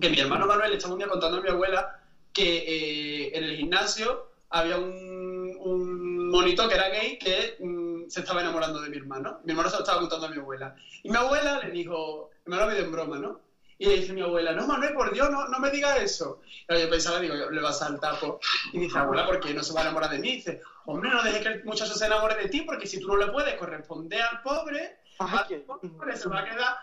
que 0.00 0.08
mi 0.08 0.18
hermano 0.18 0.46
Manuel 0.46 0.72
estaba 0.72 0.94
un 0.94 0.98
día 0.98 1.08
contando 1.08 1.38
a 1.38 1.40
mi 1.40 1.48
abuela 1.48 2.00
que 2.32 2.58
eh, 2.58 3.36
en 3.36 3.44
el 3.44 3.56
gimnasio 3.56 4.30
había 4.50 4.76
un, 4.76 5.56
un, 5.58 6.30
monito 6.30 6.68
que 6.68 6.74
era 6.74 6.88
gay 6.88 7.18
que 7.18 7.56
mm, 7.60 8.08
se 8.08 8.20
estaba 8.20 8.42
enamorando 8.42 8.80
de 8.80 8.90
mi 8.90 8.98
hermano. 8.98 9.40
Mi 9.44 9.52
hermano 9.52 9.70
se 9.70 9.76
lo 9.76 9.82
estaba 9.82 10.00
contando 10.00 10.26
a 10.26 10.30
mi 10.30 10.36
abuela. 10.36 10.76
Y 11.02 11.08
mi 11.08 11.16
abuela 11.16 11.60
le 11.60 11.70
dijo, 11.70 12.30
me 12.44 12.56
lo 12.56 12.70
en 12.70 12.92
broma, 12.92 13.18
¿no? 13.18 13.40
Y 13.78 13.86
le 13.86 13.96
dice 13.96 14.12
mi 14.12 14.22
abuela, 14.22 14.52
no, 14.52 14.66
Manuel, 14.66 14.94
por 14.94 15.12
Dios, 15.12 15.30
no, 15.30 15.48
no 15.48 15.58
me 15.58 15.70
diga 15.70 15.98
eso. 15.98 16.40
Y 16.68 16.80
yo 16.80 16.88
pensaba, 16.88 17.20
digo, 17.20 17.34
le 17.34 17.60
va 17.60 17.70
a 17.70 17.74
saltar. 17.74 18.16
Y 18.72 18.78
dice, 18.78 18.98
abuela, 18.98 19.26
¿por 19.26 19.40
qué 19.40 19.52
no 19.52 19.62
se 19.62 19.74
va 19.74 19.80
a 19.80 19.82
enamorar 19.84 20.10
de 20.10 20.18
mí? 20.18 20.30
Y 20.30 20.36
dice, 20.36 20.62
hombre, 20.86 21.10
no 21.10 21.22
dejes 21.22 21.42
que 21.42 21.48
el 21.48 21.64
muchacho 21.64 21.94
se 21.94 22.06
enamore 22.06 22.36
de 22.36 22.48
ti, 22.48 22.62
porque 22.62 22.86
si 22.86 23.00
tú 23.00 23.08
no 23.08 23.16
le 23.16 23.26
puedes 23.28 23.54
corresponder 23.56 24.22
al 24.22 24.42
pobre, 24.42 24.98
al 25.18 25.62
pobre 25.62 26.16
se 26.16 26.28
va 26.28 26.40
a 26.40 26.44
quedar 26.44 26.76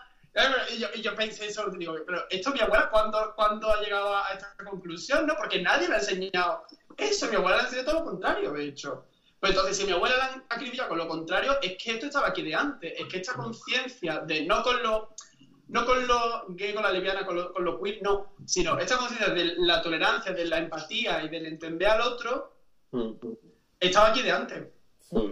Y 0.72 0.78
yo, 0.78 0.88
y 0.94 1.02
yo 1.02 1.14
pensé 1.14 1.46
eso, 1.46 1.68
digo, 1.70 1.96
pero 2.06 2.24
esto 2.30 2.52
mi 2.52 2.60
abuela, 2.60 2.88
¿cuándo, 2.90 3.32
¿cuándo 3.34 3.72
ha 3.72 3.80
llegado 3.80 4.16
a 4.16 4.28
esta 4.32 4.54
conclusión? 4.64 5.26
¿no? 5.26 5.34
Porque 5.36 5.60
nadie 5.62 5.88
me 5.88 5.96
ha 5.96 5.98
enseñado 5.98 6.64
eso, 6.96 7.28
mi 7.28 7.36
abuela 7.36 7.56
le 7.56 7.62
ha 7.62 7.66
enseñado 7.66 7.90
todo 7.90 8.00
lo 8.00 8.10
contrario, 8.10 8.52
de 8.52 8.66
hecho. 8.66 9.04
Pues 9.40 9.50
entonces, 9.50 9.76
si 9.76 9.84
mi 9.84 9.92
abuela 9.92 10.16
la 10.16 10.44
acribillado 10.48 10.88
con 10.88 10.98
lo 10.98 11.06
contrario, 11.06 11.58
es 11.60 11.76
que 11.76 11.92
esto 11.92 12.06
estaba 12.06 12.28
aquí 12.28 12.42
de 12.42 12.54
antes, 12.54 12.94
es 12.98 13.06
que 13.08 13.18
esta 13.18 13.34
conciencia 13.34 14.20
de 14.20 14.46
no 14.46 14.62
con 14.62 14.82
lo 14.82 15.14
no 15.74 15.84
con 15.84 16.06
lo 16.06 16.44
gay, 16.50 16.72
con 16.72 16.84
la 16.84 16.92
lesbiana, 16.92 17.26
con 17.26 17.34
lo, 17.34 17.52
con 17.52 17.64
lo 17.64 17.82
queer, 17.82 18.00
no, 18.00 18.34
sino 18.46 18.78
esta 18.78 18.96
conciencia 18.96 19.34
de 19.34 19.56
la 19.58 19.82
tolerancia, 19.82 20.32
de 20.32 20.44
la 20.44 20.58
empatía 20.58 21.20
y 21.24 21.28
del 21.28 21.46
entender 21.46 21.88
al 21.88 22.00
otro, 22.02 22.54
mm. 22.92 23.10
estaba 23.80 24.10
aquí 24.10 24.22
de 24.22 24.30
antes. 24.30 24.68
Mm. 25.10 25.30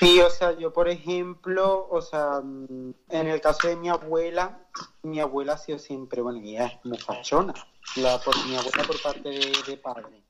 Sí, 0.00 0.20
o 0.20 0.28
sea, 0.28 0.58
yo 0.58 0.72
por 0.72 0.88
ejemplo, 0.88 1.86
o 1.88 2.02
sea, 2.02 2.42
en 2.42 3.28
el 3.28 3.40
caso 3.40 3.68
de 3.68 3.76
mi 3.76 3.88
abuela, 3.88 4.66
mi 5.02 5.20
abuela 5.20 5.52
ha 5.52 5.58
sido 5.58 5.78
siempre, 5.78 6.22
bueno, 6.22 6.40
ella 6.42 6.66
es 6.66 6.84
muy 6.84 6.98
fachona, 6.98 7.54
la, 7.94 8.18
por, 8.18 8.34
mi 8.46 8.56
abuela 8.56 8.82
por 8.84 9.00
parte 9.00 9.28
de, 9.28 9.76
padre. 9.76 10.24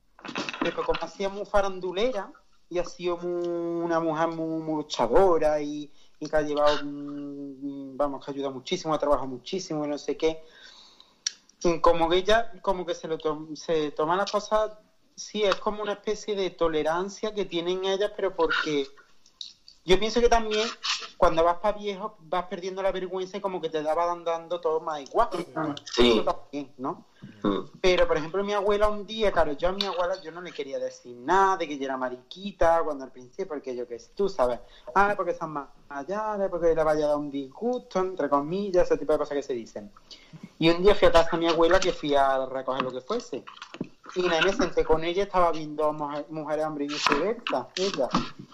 Pero 0.59 0.83
como 0.85 0.99
hacía 1.01 1.27
muy 1.29 1.45
farandulera 1.45 2.31
y 2.69 2.77
ha 2.77 2.85
sido 2.85 3.15
una 3.15 3.99
mujer 3.99 4.27
muy, 4.27 4.75
luchadora 4.75 5.59
y, 5.59 5.91
que 6.29 6.35
ha 6.35 6.41
llevado, 6.41 6.77
mm, 6.83 7.97
vamos, 7.97 8.23
que 8.25 8.31
ayuda 8.31 8.49
muchísimo, 8.49 8.93
ha 8.93 8.97
trabajado 8.97 9.27
muchísimo 9.27 9.85
y 9.85 9.87
no 9.87 9.97
sé 9.97 10.15
qué. 10.15 10.39
Y 11.63 11.79
como 11.79 12.09
que 12.09 12.17
ella, 12.17 12.49
como 12.61 12.85
que 12.85 12.93
se, 12.93 13.07
lo 13.07 13.17
se 13.55 13.91
toma 13.91 14.15
las 14.15 14.31
cosas 14.31 14.71
sí, 15.15 15.43
es 15.43 15.55
como 15.55 15.81
una 15.81 15.93
especie 15.93 16.35
de 16.35 16.51
tolerancia 16.51 17.33
que 17.33 17.45
tienen 17.45 17.85
ellas, 17.85 18.11
pero 18.15 18.35
porque 18.35 18.85
yo 19.85 19.99
pienso 19.99 20.19
que 20.19 20.29
también 20.29 20.67
cuando 21.15 21.43
vas 21.43 21.57
para 21.57 21.77
viejo 21.77 22.17
vas 22.21 22.45
perdiendo 22.45 22.81
la 22.81 22.91
vergüenza 22.91 23.37
y 23.37 23.41
como 23.41 23.61
que 23.61 23.69
te 23.69 23.83
daba 23.83 24.05
dando 24.23 24.59
todo 24.59 24.79
más 24.79 25.01
igual. 25.01 25.29
Sí. 25.95 26.23
¿no? 26.77 27.05
Mm. 27.43 27.59
Pero, 27.81 28.07
por 28.07 28.17
ejemplo, 28.17 28.43
mi 28.43 28.53
abuela 28.53 28.89
un 28.89 29.05
día, 29.05 29.31
claro, 29.31 29.53
yo 29.53 29.69
a 29.69 29.71
mi 29.71 29.85
abuela 29.85 30.19
yo 30.21 30.31
no 30.31 30.41
le 30.41 30.51
quería 30.51 30.79
decir 30.79 31.15
nada 31.15 31.57
de 31.57 31.67
que 31.67 31.77
yo 31.77 31.85
era 31.85 31.97
mariquita 31.97 32.81
cuando 32.83 33.03
al 33.03 33.11
principio, 33.11 33.47
porque 33.47 33.75
yo 33.75 33.87
que 33.87 34.01
tú 34.15 34.27
sabes, 34.27 34.59
ah, 34.95 35.13
porque 35.15 35.31
están 35.31 35.51
más 35.51 35.69
allá, 35.89 36.35
porque 36.49 36.73
le 36.73 36.83
vaya 36.83 37.05
a 37.05 37.09
dar 37.09 37.17
un 37.17 37.29
disgusto, 37.29 37.99
entre 37.99 38.27
comillas, 38.27 38.85
ese 38.85 38.97
tipo 38.97 39.13
de 39.13 39.19
cosas 39.19 39.35
que 39.35 39.43
se 39.43 39.53
dicen. 39.53 39.91
Y 40.57 40.69
un 40.69 40.81
día 40.81 40.95
fui 40.95 41.07
a 41.07 41.11
casa 41.11 41.29
de 41.31 41.37
mi 41.37 41.47
abuela 41.47 41.79
que 41.79 41.93
fui 41.93 42.15
a 42.15 42.45
recoger 42.47 42.81
lo 42.81 42.91
que 42.91 43.01
fuese. 43.01 43.43
Y 44.13 44.21
me 44.21 44.53
senté 44.53 44.85
con 44.85 45.03
ella, 45.03 45.23
estaba 45.23 45.51
viendo 45.51 45.91
Mujer, 45.91 46.27
Mujeres, 46.29 46.65
Hombre 46.65 46.85
y 46.85 46.89
Viceversa, 46.89 47.67
ella. 47.75 48.07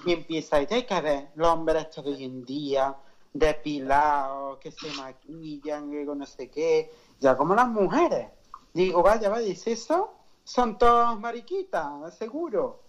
Y 0.06 0.14
empieza 0.14 0.60
ella, 0.60 0.78
hay 0.78 0.86
que 0.86 1.02
ver 1.02 1.28
los 1.36 1.50
hombres 1.50 1.84
estos 1.84 2.06
de 2.06 2.12
hoy 2.12 2.24
en 2.24 2.46
día, 2.46 2.96
depilados, 3.34 4.60
que 4.60 4.72
se 4.72 4.92
maquillan, 4.94 5.92
que 5.92 6.06
no 6.06 6.26
sé 6.26 6.50
qué, 6.50 6.90
ya 7.20 7.36
como 7.36 7.54
las 7.54 7.68
mujeres. 7.68 8.30
Digo, 8.74 9.04
vaya, 9.04 9.28
vaya, 9.30 9.52
¿es 9.52 9.68
eso? 9.68 10.14
Son 10.44 10.78
todos 10.78 11.20
mariquitas, 11.20 12.16
seguro. 12.18 12.84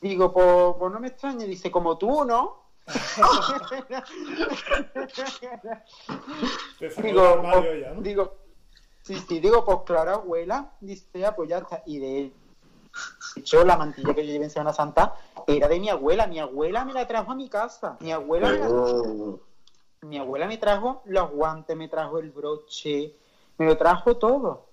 Digo, 0.00 0.32
pues, 0.32 0.76
pues 0.78 0.92
no 0.92 1.00
me 1.00 1.08
extraña, 1.08 1.46
dice, 1.46 1.70
como 1.70 1.98
tú, 1.98 2.24
¿no? 2.24 2.62
digo, 7.02 7.42
pues, 7.42 8.02
digo, 8.02 8.43
Sí, 9.04 9.16
sí, 9.28 9.38
digo, 9.38 9.66
pues 9.66 9.80
claro, 9.84 10.12
abuela, 10.12 10.72
dice, 10.80 11.06
ya 11.20 11.58
está. 11.58 11.82
Y 11.84 11.98
de 11.98 12.32
hecho, 13.36 13.62
la 13.62 13.76
mantilla 13.76 14.14
que 14.14 14.26
yo 14.26 14.32
llevé 14.32 14.46
en 14.46 14.50
Semana 14.50 14.72
Santa 14.72 15.14
era 15.46 15.68
de 15.68 15.78
mi 15.78 15.90
abuela. 15.90 16.26
Mi 16.26 16.38
abuela 16.38 16.86
me 16.86 16.94
la 16.94 17.06
trajo 17.06 17.32
a 17.32 17.34
mi 17.34 17.50
casa. 17.50 17.98
Mi 18.00 18.12
abuela 18.12 18.48
me, 18.48 18.60
oh. 18.66 19.40
mi 20.00 20.16
abuela 20.16 20.46
me 20.46 20.56
trajo 20.56 21.02
los 21.04 21.30
guantes, 21.30 21.76
me 21.76 21.88
trajo 21.88 22.18
el 22.18 22.30
broche, 22.30 23.14
me 23.58 23.66
lo 23.66 23.76
trajo 23.76 24.16
todo. 24.16 24.68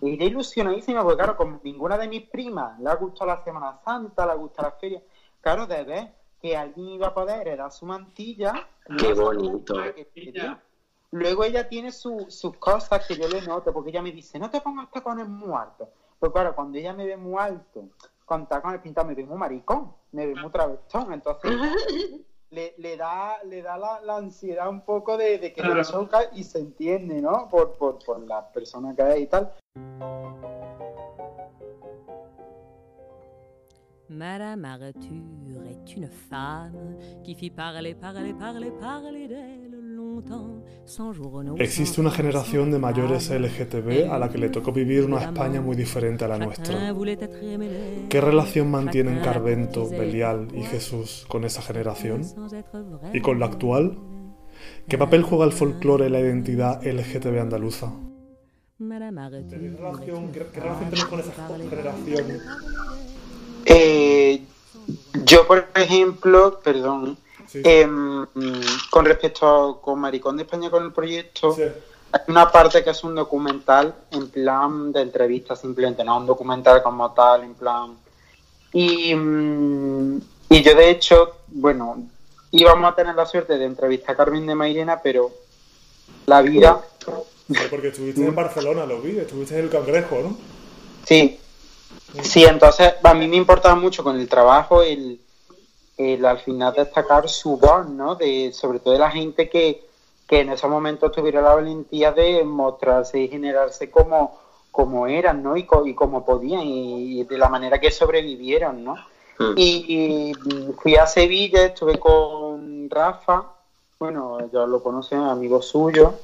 Y 0.00 0.16
de 0.16 0.24
ilusionadísima, 0.24 1.04
porque 1.04 1.18
claro, 1.18 1.36
como 1.36 1.60
ninguna 1.62 1.96
de 1.96 2.08
mis 2.08 2.28
primas 2.28 2.80
le 2.80 2.90
ha 2.90 2.96
gustado 2.96 3.30
la 3.30 3.44
Semana 3.44 3.78
Santa, 3.84 4.26
le 4.26 4.32
ha 4.32 4.34
gustado 4.34 4.68
la 4.68 4.74
feria, 4.74 5.02
claro, 5.40 5.64
de 5.68 5.84
ver 5.84 6.12
que 6.42 6.56
alguien 6.56 6.88
iba 6.88 7.06
a 7.06 7.14
poder 7.14 7.46
era 7.46 7.70
su 7.70 7.86
mantilla. 7.86 8.68
Qué 8.98 9.14
bonito. 9.14 9.74
Luego 11.16 11.44
ella 11.44 11.66
tiene 11.66 11.92
sus 11.92 12.56
cosas 12.58 13.06
que 13.06 13.16
yo 13.16 13.26
le 13.26 13.40
noto, 13.40 13.72
porque 13.72 13.88
ella 13.88 14.02
me 14.02 14.12
dice, 14.12 14.38
no 14.38 14.50
te 14.50 14.60
pongas 14.60 14.90
tacones 14.90 15.26
muy 15.26 15.50
altos. 15.56 15.88
Porque 16.18 16.34
claro, 16.34 16.54
cuando 16.54 16.76
ella 16.76 16.92
me 16.92 17.06
ve 17.06 17.16
muy 17.16 17.40
alto, 17.40 17.88
con 18.26 18.46
tacones 18.46 18.82
pintados, 18.82 19.08
me 19.08 19.14
ve 19.14 19.24
muy 19.24 19.38
maricón, 19.38 19.94
me 20.12 20.26
ve 20.26 20.34
muy 20.34 20.50
travestón. 20.50 21.14
Entonces, 21.14 21.52
le, 22.50 22.96
da, 22.98 23.42
le 23.44 23.62
da 23.62 23.78
la, 23.78 24.16
ansiedad 24.16 24.68
un 24.68 24.82
poco 24.82 25.16
de, 25.16 25.54
que 25.54 25.62
le 25.62 25.82
choca 25.84 26.20
y 26.34 26.44
se 26.44 26.58
entiende, 26.58 27.22
¿no? 27.22 27.48
Por, 27.48 27.78
por, 27.78 27.98
por 28.04 28.20
la 28.20 28.52
persona 28.52 28.94
que 28.94 29.10
es 29.14 29.20
y 29.20 29.26
tal. 29.26 29.54
Madame 34.08 34.64
Arthur 34.66 35.66
est 35.68 35.96
une 35.96 36.08
femme 36.08 36.96
qui 37.24 37.34
fit 37.34 37.50
parler, 37.50 37.94
parler, 37.94 38.34
parler, 38.34 38.70
parler 38.70 39.26
d'elle 39.26 39.65
Existe 41.58 42.00
una 42.00 42.10
generación 42.10 42.70
de 42.70 42.78
mayores 42.78 43.30
LGTB 43.30 44.10
a 44.10 44.18
la 44.18 44.28
que 44.28 44.38
le 44.38 44.48
tocó 44.48 44.72
vivir 44.72 45.04
una 45.04 45.22
España 45.22 45.60
muy 45.60 45.76
diferente 45.76 46.24
a 46.24 46.28
la 46.28 46.38
nuestra. 46.38 46.94
¿Qué 48.08 48.20
relación 48.20 48.70
mantienen 48.70 49.20
Carvento, 49.20 49.88
Belial 49.88 50.48
y 50.54 50.62
Jesús 50.62 51.26
con 51.28 51.44
esa 51.44 51.62
generación? 51.62 52.22
¿Y 53.12 53.20
con 53.20 53.40
la 53.40 53.46
actual? 53.46 53.98
¿Qué 54.88 54.96
papel 54.98 55.22
juega 55.22 55.44
el 55.44 55.52
folclore 55.52 56.06
en 56.06 56.12
la 56.12 56.20
identidad 56.20 56.82
LGTB 56.84 57.40
andaluza? 57.40 57.92
¿Qué 58.78 58.84
relación, 58.84 60.32
tienes 60.32 61.04
con 61.06 61.20
esa 61.20 61.32
generación? 61.48 62.40
Eh, 63.64 64.42
yo, 65.24 65.46
por 65.46 65.66
ejemplo, 65.74 66.60
perdón, 66.62 67.18
Em, 67.54 68.26
con 68.90 69.04
respecto 69.04 69.46
a, 69.46 69.80
con 69.80 70.00
Maricón 70.00 70.36
de 70.36 70.44
España 70.44 70.70
con 70.70 70.84
el 70.84 70.92
proyecto, 70.92 71.56
hay 72.12 72.20
una 72.28 72.50
parte 72.50 72.82
que 72.82 72.90
es 72.90 73.04
un 73.04 73.14
documental 73.14 73.94
en 74.10 74.28
plan 74.30 74.92
de 74.92 75.02
entrevista 75.02 75.56
simplemente, 75.56 76.04
no 76.04 76.18
un 76.18 76.26
documental 76.26 76.82
como 76.82 77.12
tal, 77.12 77.44
en 77.44 77.54
plan. 77.54 77.96
Y, 78.72 79.14
mm, 79.14 80.20
y 80.50 80.62
yo 80.62 80.74
de 80.74 80.90
hecho, 80.90 81.38
bueno, 81.48 82.06
íbamos 82.50 82.92
a 82.92 82.94
tener 82.94 83.14
la 83.14 83.26
suerte 83.26 83.58
de 83.58 83.64
entrevistar 83.64 84.14
a 84.14 84.16
Carmen 84.16 84.46
de 84.46 84.54
Mairena, 84.54 85.00
pero 85.02 85.30
la 86.26 86.42
vida... 86.42 86.80
porque 87.70 87.88
estuviste 87.88 88.24
en 88.24 88.34
Barcelona, 88.34 88.86
lo 88.86 89.00
vi, 89.00 89.18
estuviste 89.18 89.58
en 89.58 89.64
el 89.64 89.70
Cangrejo, 89.70 90.16
¿no? 90.22 90.36
Sí. 91.04 91.38
Sí, 92.22 92.44
entonces 92.44 92.94
a 93.02 93.14
mí 93.14 93.28
me 93.28 93.36
importaba 93.36 93.74
mucho 93.74 94.02
con 94.02 94.18
el 94.18 94.28
trabajo 94.28 94.82
el 94.82 95.20
al 95.98 96.38
final 96.38 96.74
destacar 96.74 97.28
su 97.28 97.56
voz, 97.56 97.88
¿no? 97.88 98.14
De, 98.14 98.52
sobre 98.52 98.80
todo 98.80 98.92
de 98.92 99.00
la 99.00 99.10
gente 99.10 99.48
que, 99.48 99.84
en 100.28 100.50
ese 100.50 100.66
momento 100.66 101.10
tuviera 101.10 101.40
la 101.40 101.54
valentía 101.54 102.10
de 102.12 102.42
mostrarse 102.44 103.20
y 103.20 103.28
generarse 103.28 103.90
como, 103.90 104.38
como 104.72 105.06
eran, 105.06 105.42
¿no? 105.42 105.56
Y, 105.56 105.66
y 105.84 105.94
como 105.94 106.24
podían 106.24 106.62
y, 106.62 107.24
de 107.24 107.38
la 107.38 107.48
manera 107.48 107.80
que 107.80 107.90
sobrevivieron, 107.90 108.84
¿no? 108.84 108.96
Hmm. 109.38 109.54
Y, 109.56 110.32
fui 110.82 110.96
a 110.96 111.06
Sevilla, 111.06 111.66
estuve 111.66 111.98
con 111.98 112.90
Rafa, 112.90 113.44
bueno, 113.98 114.38
ya 114.52 114.66
lo 114.66 114.82
conocen, 114.82 115.20
amigo 115.20 115.62
suyo, 115.62 116.14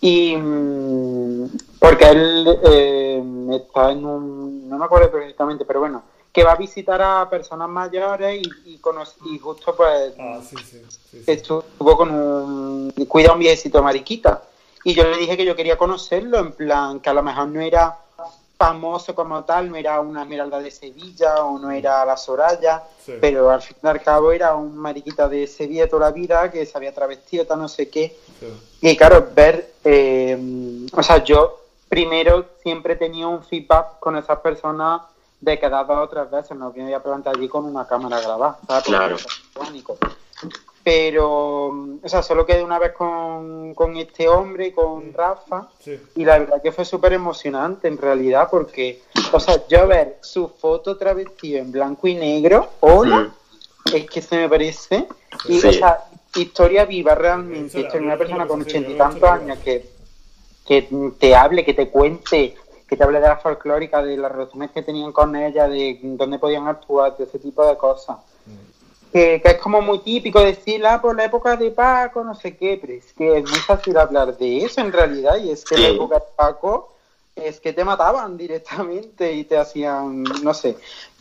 y 0.00 0.36
mm, 0.36 1.46
porque 1.80 2.08
él 2.10 2.58
eh, 2.64 3.22
está 3.52 3.90
en 3.92 4.04
un, 4.04 4.68
no 4.68 4.78
me 4.78 4.84
acuerdo 4.84 5.10
perfectamente, 5.10 5.64
pero 5.64 5.80
bueno, 5.80 6.02
que 6.38 6.44
va 6.44 6.52
a 6.52 6.56
visitar 6.56 7.02
a 7.02 7.28
personas 7.28 7.68
mayores 7.68 8.40
y, 8.40 8.70
y, 8.70 8.80
y 9.24 9.38
justo 9.40 9.74
pues 9.74 10.12
ah, 10.20 10.40
estuvo 11.26 11.96
con 11.96 12.10
un 12.12 12.92
cuida 13.08 13.32
un 13.32 13.40
viejecito 13.40 13.82
mariquita. 13.82 14.42
Y 14.84 14.94
yo 14.94 15.02
le 15.02 15.16
dije 15.16 15.36
que 15.36 15.44
yo 15.44 15.56
quería 15.56 15.76
conocerlo 15.76 16.38
en 16.38 16.52
plan 16.52 17.00
que 17.00 17.10
a 17.10 17.12
lo 17.12 17.24
mejor 17.24 17.48
no 17.48 17.60
era 17.60 17.98
famoso 18.56 19.16
como 19.16 19.42
tal 19.42 19.68
no 19.70 19.76
era 19.76 20.00
una 20.00 20.22
esmeralda 20.22 20.60
de 20.60 20.70
Sevilla 20.70 21.44
o 21.44 21.58
no 21.58 21.70
era 21.70 22.04
la 22.04 22.16
Soraya 22.16 22.82
pero 23.20 23.50
al 23.50 23.62
fin 23.62 23.76
y 23.82 23.86
al 23.86 24.02
cabo 24.02 24.32
era 24.32 24.54
un 24.54 24.76
mariquita 24.76 25.28
de 25.28 25.46
Sevilla 25.46 25.88
toda 25.88 26.06
la 26.06 26.12
vida 26.12 26.50
que 26.50 26.66
se 26.66 26.76
había 26.76 26.92
travestido 26.92 27.46
tal 27.46 27.60
no 27.60 27.68
sé 27.68 27.88
qué. 27.88 28.16
Y 28.80 28.96
claro 28.96 29.28
ver 29.34 29.74
eh, 29.84 30.86
o 30.92 31.02
sea 31.02 31.22
yo 31.24 31.60
primero 31.88 32.46
siempre 32.62 32.94
tenía 32.94 33.26
un 33.26 33.42
feedback 33.42 33.98
con 33.98 34.16
esas 34.16 34.38
personas 34.38 35.02
de 35.40 35.58
quedar 35.58 35.86
dos 35.86 35.98
o 35.98 36.08
tres 36.08 36.30
veces, 36.30 36.56
no 36.56 36.72
me 36.72 36.84
voy 36.84 36.92
a 36.92 37.02
plantar 37.02 37.36
allí 37.36 37.48
con 37.48 37.64
una 37.64 37.86
cámara 37.86 38.20
grabada, 38.20 38.58
¿sabes? 38.66 38.84
Claro. 38.84 39.16
Pero, 40.84 41.66
o 42.02 42.08
sea, 42.08 42.22
solo 42.22 42.46
quedé 42.46 42.64
una 42.64 42.78
vez 42.78 42.92
con, 42.92 43.74
con 43.74 43.96
este 43.96 44.28
hombre, 44.28 44.72
con 44.72 45.12
Rafa, 45.12 45.68
y 46.14 46.24
la 46.24 46.38
verdad 46.38 46.62
que 46.62 46.72
fue 46.72 46.84
súper 46.84 47.12
emocionante 47.12 47.88
en 47.88 47.98
realidad, 47.98 48.48
porque, 48.50 49.02
o 49.32 49.38
sea, 49.38 49.66
yo 49.68 49.86
ver 49.86 50.18
su 50.22 50.48
foto 50.48 50.96
travestida 50.96 51.58
en 51.58 51.72
blanco 51.72 52.08
y 52.08 52.14
negro, 52.14 52.70
hola, 52.80 53.30
es 53.92 54.08
que 54.08 54.22
se 54.22 54.36
me 54.36 54.48
parece, 54.48 55.06
y, 55.46 55.58
o 55.58 55.72
sea, 55.72 56.04
historia 56.34 56.84
viva 56.84 57.14
realmente. 57.14 57.80
Estoy 57.80 58.00
una 58.00 58.16
persona 58.16 58.46
con 58.46 58.62
ochenta 58.62 58.90
y 58.90 58.96
tantos 58.96 59.28
años 59.28 59.58
que, 59.58 59.90
que 60.66 60.88
te 61.18 61.34
hable, 61.34 61.64
que 61.64 61.74
te 61.74 61.88
cuente, 61.88 62.54
que 62.88 62.96
te 62.96 63.04
hable 63.04 63.20
de 63.20 63.28
la 63.28 63.36
folclórica, 63.36 64.02
de 64.02 64.16
las 64.16 64.32
relaciones 64.32 64.70
que 64.70 64.82
tenían 64.82 65.12
con 65.12 65.36
ella, 65.36 65.68
de 65.68 65.98
dónde 66.02 66.38
podían 66.38 66.66
actuar, 66.66 67.16
de 67.16 67.24
ese 67.24 67.38
tipo 67.38 67.64
de 67.66 67.76
cosas. 67.76 68.16
Mm. 68.46 69.12
Que, 69.12 69.42
es 69.44 69.58
como 69.58 69.82
muy 69.82 69.98
típico 70.00 70.40
decir, 70.40 70.84
ah, 70.86 71.00
por 71.00 71.16
la 71.16 71.24
época 71.24 71.56
de 71.56 71.70
Paco, 71.70 72.24
no 72.24 72.34
sé 72.34 72.56
qué, 72.56 72.78
pero 72.80 72.94
es 72.94 73.12
que 73.12 73.38
es 73.38 73.44
muy 73.44 73.58
fácil 73.60 73.96
hablar 73.98 74.36
de 74.36 74.64
eso 74.64 74.80
en 74.80 74.92
realidad, 74.92 75.36
y 75.36 75.50
es 75.50 75.64
que 75.64 75.74
en 75.74 75.82
la 75.82 75.88
época 75.88 76.14
de 76.16 76.24
Paco 76.34 76.94
es 77.36 77.60
que 77.60 77.72
te 77.72 77.84
mataban 77.84 78.36
directamente 78.36 79.32
y 79.32 79.44
te 79.44 79.58
hacían, 79.58 80.22
no 80.22 80.54
sé. 80.54 80.76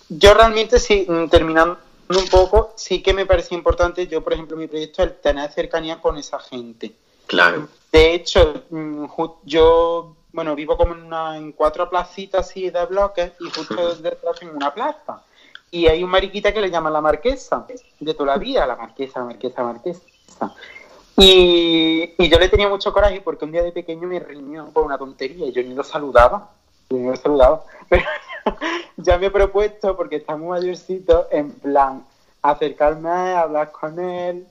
Yo 0.10 0.34
realmente 0.34 0.80
sí, 0.80 1.06
mm, 1.08 1.28
terminando 1.28 1.78
un 2.10 2.28
poco, 2.30 2.74
sí 2.76 3.02
que 3.02 3.14
me 3.14 3.26
parecía 3.26 3.58
importante, 3.58 4.08
yo 4.08 4.24
por 4.24 4.34
ejemplo, 4.34 4.56
mi 4.56 4.68
proyecto, 4.68 5.04
el 5.04 5.16
tener 5.16 5.52
cercanía 5.52 6.00
con 6.02 6.18
esa 6.18 6.40
gente. 6.40 6.94
Claro. 7.26 7.68
De 7.92 8.14
hecho, 8.14 8.64
mm, 8.70 9.06
yo, 9.44 10.16
bueno, 10.32 10.56
vivo 10.56 10.78
como 10.78 10.94
en, 10.94 11.04
una, 11.04 11.38
en 11.38 11.52
cuatro 11.52 11.90
placitas 11.90 12.48
así 12.48 12.70
de 12.70 12.86
bloques 12.86 13.32
y 13.40 13.50
justo 13.50 13.96
detrás 13.96 14.42
en 14.42 14.50
una 14.50 14.74
plaza. 14.74 15.22
Y 15.72 15.88
hay 15.88 16.04
un 16.04 16.10
mariquita 16.10 16.54
que 16.54 16.62
le 16.62 16.70
llaman 16.70 16.94
la 16.94 17.02
marquesa, 17.02 17.66
de 18.00 18.14
toda 18.14 18.34
la 18.34 18.38
vida, 18.38 18.66
la 18.66 18.76
marquesa, 18.76 19.20
la 19.20 19.26
marquesa, 19.26 19.62
la 19.62 19.74
marquesa. 19.74 20.02
Y, 21.18 22.14
y, 22.18 22.30
yo 22.30 22.40
le 22.40 22.48
tenía 22.48 22.70
mucho 22.70 22.94
coraje 22.94 23.22
porque 23.22 23.46
un 23.46 23.52
día 23.52 23.64
de 23.64 23.72
pequeño 23.72 24.08
me 24.08 24.20
riñó 24.20 24.70
por 24.72 24.86
una 24.86 24.98
tontería 24.98 25.48
y 25.48 25.52
yo 25.52 25.64
ni 25.64 25.74
lo 25.74 25.84
saludaba. 25.84 26.52
Yo 26.90 26.98
ni 26.98 27.08
lo 27.08 27.16
saludaba. 27.16 27.64
Pero 27.90 28.04
ya 28.98 29.18
me 29.18 29.28
he 29.28 29.32
propuesto, 29.32 29.98
porque 29.98 30.18
está 30.18 30.38
muy 30.38 30.60
mayorcito, 30.60 31.28
en 31.32 31.52
plan, 31.52 32.06
acercarme 32.42 33.10
a 33.10 33.42
hablar 33.42 33.72
con 33.72 34.00
él, 34.00 34.48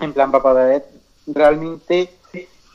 en 0.00 0.12
plan, 0.12 0.30
para 0.30 0.42
poder 0.42 0.86
realmente. 1.26 2.12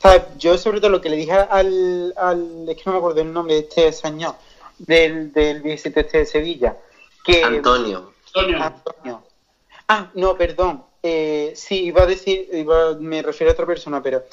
¿Sabes? 0.02 0.24
Yo, 0.38 0.58
sobre 0.58 0.80
todo, 0.80 0.92
lo 0.92 1.02
que 1.02 1.10
le 1.10 1.18
dije 1.18 1.34
al, 1.34 2.14
al. 2.18 2.66
Es 2.68 2.76
que 2.78 2.84
no 2.86 2.94
me 2.94 2.98
acuerdo 2.98 3.22
el 3.22 3.32
nombre 3.32 3.56
de 3.56 3.60
este 3.62 3.92
señor, 3.94 4.36
del, 4.78 5.32
del 5.32 5.66
este 5.66 5.90
de 5.92 6.26
Sevilla. 6.26 6.78
Que, 7.24 7.44
Antonio. 7.44 8.14
Antonio. 8.34 9.24
Ah, 9.88 10.10
no, 10.16 10.36
perdón. 10.38 10.86
Eh, 11.04 11.54
sí, 11.56 11.86
iba 11.86 12.04
a 12.04 12.06
decir, 12.06 12.48
iba, 12.54 12.96
me 12.96 13.22
refiero 13.22 13.52
a 13.52 13.54
otra 13.54 13.66
persona, 13.66 14.02
pero 14.02 14.24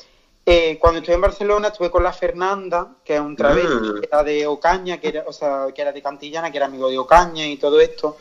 eh, 0.44 0.78
cuando 0.78 0.98
estuve 1.00 1.14
en 1.14 1.20
Barcelona 1.22 1.68
estuve 1.68 1.90
con 1.90 2.02
la 2.02 2.12
Fernanda, 2.12 2.96
que 3.04 3.14
es 3.14 3.20
un 3.20 3.36
travesti, 3.36 3.68
mm. 3.68 4.00
que 4.00 4.06
era 4.06 4.22
de 4.22 4.46
Ocaña, 4.46 4.98
que 4.98 5.08
era, 5.08 5.24
o 5.26 5.32
sea, 5.32 5.66
que 5.74 5.82
era 5.82 5.92
de 5.92 6.02
Cantillana, 6.02 6.50
que 6.50 6.58
era 6.58 6.66
amigo 6.66 6.88
de 6.88 6.98
Ocaña 6.98 7.46
y 7.46 7.56
todo 7.56 7.80
esto. 7.80 8.16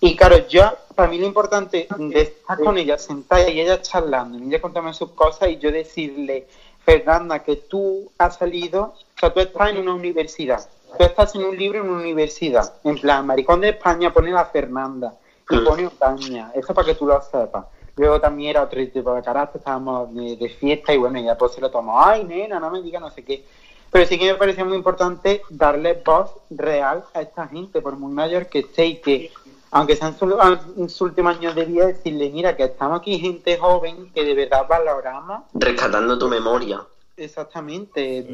Y 0.00 0.14
claro, 0.14 0.46
yo, 0.48 0.62
para 0.94 1.08
mí 1.08 1.18
lo 1.18 1.26
importante 1.26 1.88
de 1.98 2.20
estar 2.20 2.58
con 2.58 2.78
ella 2.78 2.96
sentada 2.98 3.48
y 3.48 3.60
ella 3.60 3.82
charlando, 3.82 4.38
y 4.38 4.46
ella 4.48 4.60
contarme 4.60 4.94
sus 4.94 5.10
cosas 5.10 5.48
y 5.48 5.58
yo 5.58 5.72
decirle, 5.72 6.46
Fernanda, 6.88 7.40
que 7.40 7.56
tú 7.56 8.10
has 8.16 8.36
salido, 8.36 8.94
o 8.94 9.18
sea, 9.20 9.30
tú 9.30 9.40
estás 9.40 9.68
en 9.68 9.76
una 9.76 9.92
universidad, 9.92 10.66
tú 10.96 11.04
estás 11.04 11.34
en 11.34 11.44
un 11.44 11.54
libro 11.54 11.80
en 11.80 11.90
una 11.90 12.00
universidad, 12.00 12.72
en 12.82 12.96
plan, 12.98 13.26
Maricón 13.26 13.60
de 13.60 13.68
España 13.68 14.10
pone 14.10 14.30
la 14.30 14.46
Fernanda 14.46 15.12
y 15.50 15.58
pone 15.58 15.86
Ocaña, 15.86 16.50
eso 16.54 16.72
para 16.72 16.86
que 16.86 16.94
tú 16.94 17.04
lo 17.04 17.20
sepas. 17.20 17.66
Luego 17.94 18.18
también 18.22 18.52
era 18.52 18.62
otro 18.62 18.80
tipo 18.88 19.12
de 19.12 19.22
carácter, 19.22 19.58
estábamos 19.58 20.14
de, 20.14 20.48
fiesta 20.48 20.94
y 20.94 20.96
bueno, 20.96 21.20
ya 21.20 21.36
pues 21.36 21.52
se 21.52 21.60
lo 21.60 21.70
tomó, 21.70 22.02
ay 22.02 22.24
nena, 22.24 22.58
no 22.58 22.70
me 22.70 22.80
diga 22.80 22.98
no 22.98 23.10
sé 23.10 23.22
qué. 23.22 23.44
Pero 23.90 24.06
sí 24.06 24.18
que 24.18 24.32
me 24.32 24.38
parecía 24.38 24.64
muy 24.64 24.76
importante 24.76 25.42
darle 25.50 25.92
voz 25.92 26.36
real 26.48 27.04
a 27.12 27.20
esta 27.20 27.48
gente, 27.48 27.82
por 27.82 27.98
muy 27.98 28.14
mayor 28.14 28.46
que 28.46 28.60
esté 28.60 28.86
y 28.86 28.96
que, 29.02 29.30
aunque 29.70 29.96
sea 29.96 30.08
en 30.08 30.88
su, 30.88 31.04
último 31.04 31.28
año 31.28 31.52
de 31.52 31.64
vida, 31.64 31.86
decirle, 31.86 32.30
mira, 32.30 32.56
que 32.56 32.64
estamos 32.64 33.00
aquí 33.00 33.18
gente 33.18 33.58
joven 33.58 34.10
que 34.14 34.24
de 34.24 34.34
verdad 34.34 34.66
valoramos. 34.68 35.42
Rescatando 35.54 36.18
tu 36.18 36.28
memoria. 36.28 36.82
Exactamente. 37.16 38.26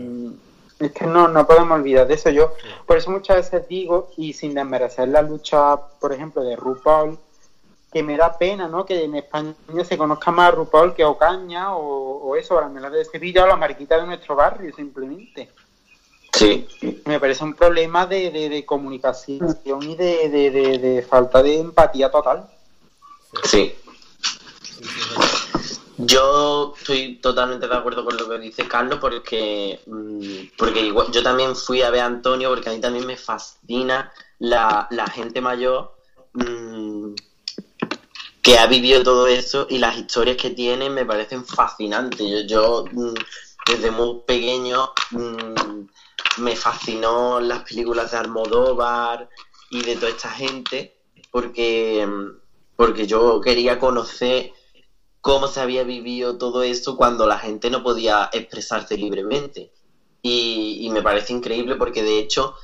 Es 0.78 0.92
que 0.92 1.06
no, 1.06 1.28
no 1.28 1.46
podemos 1.46 1.78
olvidar 1.78 2.06
de 2.06 2.14
eso. 2.14 2.30
Yo, 2.30 2.52
por 2.86 2.96
eso 2.96 3.10
muchas 3.10 3.36
veces 3.36 3.68
digo, 3.68 4.10
y 4.16 4.32
sin 4.32 4.54
desmerecer 4.54 5.08
la 5.08 5.23
lucha, 5.23 5.76
por 5.76 6.12
ejemplo, 6.12 6.42
de 6.42 6.56
RuPaul, 6.56 7.18
que 7.92 8.02
me 8.02 8.16
da 8.16 8.36
pena, 8.36 8.66
¿no? 8.68 8.84
Que 8.84 9.04
en 9.04 9.14
España 9.14 9.54
se 9.84 9.97
conozca 9.97 10.30
más 10.32 10.49
a 10.49 10.56
RuPaul 10.56 10.94
que 10.94 11.04
a 11.04 11.08
Ocaña 11.08 11.76
o, 11.76 12.28
o 12.28 12.36
eso, 12.36 12.58
a 12.58 12.68
la 12.68 12.90
de 12.90 13.04
Sevilla 13.04 13.44
o 13.44 13.47
la 13.47 13.56
mariquita 13.56 13.99
de 13.99 14.06
nuestro 14.06 14.34
barrio, 14.34 14.75
simplemente. 14.75 15.49
Sí. 16.36 16.66
Me 17.04 17.20
parece 17.20 17.44
un 17.44 17.54
problema 17.54 18.06
de, 18.06 18.30
de, 18.30 18.66
comunicación 18.66 19.56
y 19.82 19.94
de, 19.94 20.28
de, 20.28 21.06
falta 21.08 21.42
de 21.42 21.60
empatía 21.60 22.10
total. 22.10 22.49
Sí. 23.44 23.75
Yo 25.97 26.75
estoy 26.76 27.16
totalmente 27.16 27.68
de 27.68 27.75
acuerdo 27.76 28.04
con 28.04 28.16
lo 28.16 28.28
que 28.28 28.38
dice 28.38 28.66
Carlos 28.66 28.99
porque, 29.00 29.80
mm, 29.86 30.56
porque 30.58 30.80
igual, 30.80 31.06
yo 31.12 31.23
también 31.23 31.54
fui 31.54 31.82
a 31.82 31.90
ver 31.90 32.00
a 32.00 32.06
Antonio 32.06 32.49
porque 32.49 32.68
a 32.68 32.73
mí 32.73 32.80
también 32.80 33.06
me 33.06 33.16
fascina 33.16 34.12
la, 34.40 34.88
la 34.90 35.06
gente 35.06 35.40
mayor 35.40 35.94
mmm, 36.32 37.14
que 38.42 38.58
ha 38.58 38.66
vivido 38.66 39.04
todo 39.04 39.28
eso 39.28 39.68
y 39.70 39.78
las 39.78 39.97
historias 39.97 40.36
que 40.36 40.50
tiene 40.50 40.90
me 40.90 41.06
parecen 41.06 41.44
fascinantes. 41.44 42.47
Yo, 42.49 42.84
mm, 42.90 43.14
desde 43.66 43.90
muy 43.90 44.20
pequeño 44.26 44.90
mm, 45.12 45.74
me 46.38 46.56
fascinó 46.56 47.40
las 47.40 47.62
películas 47.62 48.10
de 48.10 48.18
Almodóvar 48.18 49.28
y 49.70 49.82
de 49.82 49.97
toda 49.97 50.10
esta 50.10 50.30
gente 50.30 50.97
porque, 51.30 52.06
mm, 52.06 52.38
porque 52.76 53.06
yo 53.06 53.40
quería 53.40 53.78
conocer 53.78 54.52
cómo 55.20 55.49
se 55.49 55.60
había 55.60 55.84
vivido 55.84 56.38
todo 56.38 56.62
eso 56.62 56.97
cuando 56.97 57.26
la 57.26 57.38
gente 57.38 57.70
no 57.70 57.82
podía 57.82 58.28
expresarse 58.32 58.97
libremente. 58.97 59.73
Y, 60.23 60.88
me 60.92 61.02
parece 61.02 61.32
increíble 61.32 61.76
porque 61.76 62.02
de 62.02 62.18
hecho 62.18 62.54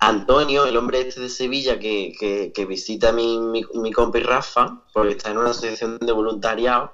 Antonio, 0.00 0.64
el 0.64 0.76
hombre 0.76 1.00
este 1.00 1.20
de 1.20 1.28
Sevilla 1.28 1.78
que, 1.78 2.52
que, 2.54 2.64
visita 2.66 3.10
a 3.10 3.12
mi, 3.12 3.38
mi, 3.38 3.64
mi, 3.74 3.92
compi 3.92 4.20
Rafa, 4.20 4.82
porque 4.92 5.12
está 5.12 5.30
en 5.30 5.38
una 5.38 5.50
asociación 5.50 5.98
de 6.00 6.12
voluntariado, 6.12 6.92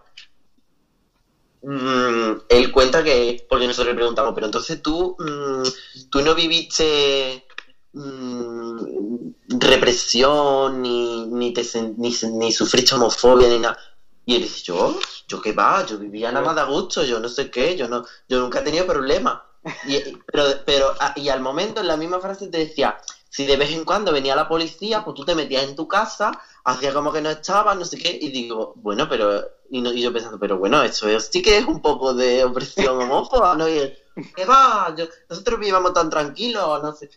mm, 1.65 2.43
él 2.49 2.73
cuenta 2.73 3.03
que, 3.03 3.47
porque 3.49 3.67
nosotros 3.67 3.95
le 3.95 3.97
preguntamos, 3.97 4.33
pero 4.35 4.47
entonces 4.47 4.83
tú, 4.83 5.17
mm, 5.19 6.09
tú 6.11 6.23
no 6.23 6.35
viviste 6.35 7.45
mm, 7.93 8.79
represión, 9.61 10.83
ni, 10.83 11.27
ni, 11.27 11.53
te, 11.53 11.63
ni, 11.97 12.15
ni 12.33 12.53
sufriste 12.53 12.95
homofobia, 12.95 13.49
ni 13.49 13.59
nada. 13.59 13.79
Y 14.27 14.37
él 14.37 14.43
dice, 14.43 14.63
yo, 14.65 14.99
yo 15.29 15.41
qué 15.41 15.53
va, 15.53 15.85
yo 15.85 15.99
vivía 15.99 16.33
nada 16.33 16.45
más 16.45 16.57
de 16.57 16.65
gusto, 16.65 17.05
yo 17.05 17.21
no 17.21 17.29
sé 17.29 17.51
qué, 17.51 17.77
yo 17.77 17.89
no, 17.89 18.05
yo 18.29 18.41
nunca 18.41 18.61
he 18.61 18.63
tenido 18.63 18.87
problemas. 18.87 19.41
Pero, 20.27 20.45
pero, 20.67 20.95
ah, 21.01 21.15
y 21.17 21.29
al 21.29 21.41
momento 21.41 21.81
en 21.81 21.89
la 21.89 21.97
misma 21.97 22.21
frase 22.21 22.49
te 22.49 22.59
decía, 22.59 22.99
si 23.35 23.45
de 23.47 23.57
vez 23.57 23.73
en 23.73 23.85
cuando 23.85 24.13
venía 24.13 24.37
la 24.37 24.47
policía, 24.47 25.05
pues 25.05 25.17
tú 25.17 25.25
te 25.25 25.35
metías 25.35 25.65
en 25.65 25.75
tu 25.75 25.89
casa, 25.89 26.31
hacías 26.63 26.95
como 26.95 27.13
que 27.13 27.21
no 27.21 27.31
estabas, 27.31 27.77
no 27.77 27.85
sé 27.85 27.99
qué, 27.99 28.17
y 28.23 28.31
digo, 28.31 28.75
bueno, 28.77 29.09
pero, 29.09 29.43
y, 29.71 30.01
yo 30.01 30.13
pensando, 30.13 30.39
pero 30.39 30.57
bueno, 30.57 30.81
eso 30.85 31.09
sí 31.19 31.43
que 31.43 31.59
es 31.59 31.65
un 31.65 31.83
poco 31.83 32.15
de 32.15 32.45
opresión 32.45 32.97
homófoba, 33.03 33.57
¿no? 33.57 33.69
Y 33.69 33.93
¿qué 34.37 34.45
va? 34.45 34.95
nosotros 35.29 35.59
vivíamos 35.59 35.93
tan 35.93 36.11
tranquilos, 36.11 36.81
no 36.81 36.93
sé. 36.93 37.11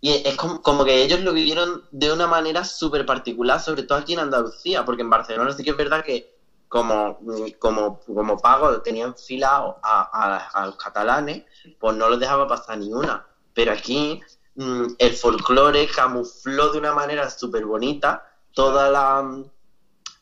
Y 0.00 0.26
es 0.26 0.34
como, 0.34 0.60
como 0.62 0.84
que 0.84 1.00
ellos 1.00 1.20
lo 1.20 1.32
vivieron 1.32 1.84
de 1.92 2.12
una 2.12 2.26
manera 2.26 2.64
súper 2.64 3.06
particular, 3.06 3.60
sobre 3.60 3.84
todo 3.84 3.98
aquí 3.98 4.14
en 4.14 4.18
Andalucía, 4.18 4.84
porque 4.84 5.02
en 5.02 5.10
Barcelona 5.10 5.52
sí 5.52 5.62
que 5.62 5.70
es 5.70 5.76
verdad 5.76 6.04
que 6.04 6.40
como, 6.66 7.20
como, 7.60 8.00
como 8.00 8.36
pago 8.36 8.82
tenían 8.82 9.14
filado 9.14 9.78
a, 9.80 10.48
a, 10.60 10.66
los 10.66 10.74
catalanes, 10.74 11.44
pues 11.78 11.94
no 11.96 12.08
los 12.08 12.18
dejaba 12.18 12.48
pasar 12.48 12.78
ni 12.78 12.92
una. 12.92 13.24
Pero 13.54 13.70
aquí 13.70 14.20
el 14.56 15.16
folclore 15.16 15.88
camufló 15.88 16.70
de 16.72 16.78
una 16.78 16.92
manera 16.92 17.30
súper 17.30 17.64
bonita 17.64 18.26
toda 18.52 18.90
la 18.90 19.42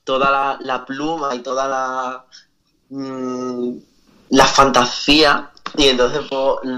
toda 0.04 0.58
la, 0.60 0.84
pluma 0.84 1.34
y 1.34 1.40
toda 1.40 1.68
la 1.68 2.26
mm, 2.90 3.76
la 4.30 4.46
fantasía 4.46 5.50
y 5.76 5.88
entonces 5.88 6.22
pues, 6.28 6.70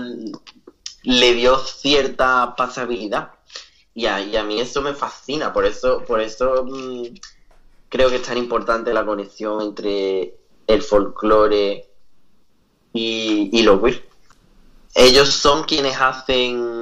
le 1.02 1.34
dio 1.34 1.58
cierta 1.58 2.54
pasabilidad 2.56 3.32
y 3.94 4.06
a, 4.06 4.42
mí 4.44 4.60
eso 4.60 4.80
me 4.80 4.94
fascina 4.94 5.52
por 5.52 5.66
eso 5.66 6.02
por 6.06 6.20
eso 6.20 6.64
mm, 6.64 7.04
creo 7.88 8.08
que 8.08 8.16
es 8.16 8.22
tan 8.22 8.38
importante 8.38 8.94
la 8.94 9.04
conexión 9.04 9.60
entre 9.60 10.38
el 10.66 10.82
folclore 10.82 11.90
y, 12.94 13.50
y 13.52 13.62
lo 13.62 13.82
queer. 13.82 14.08
Ellos 14.94 15.28
son 15.30 15.64
quienes 15.64 15.98
hacen 15.98 16.81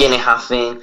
quienes 0.00 0.26
hacen 0.26 0.80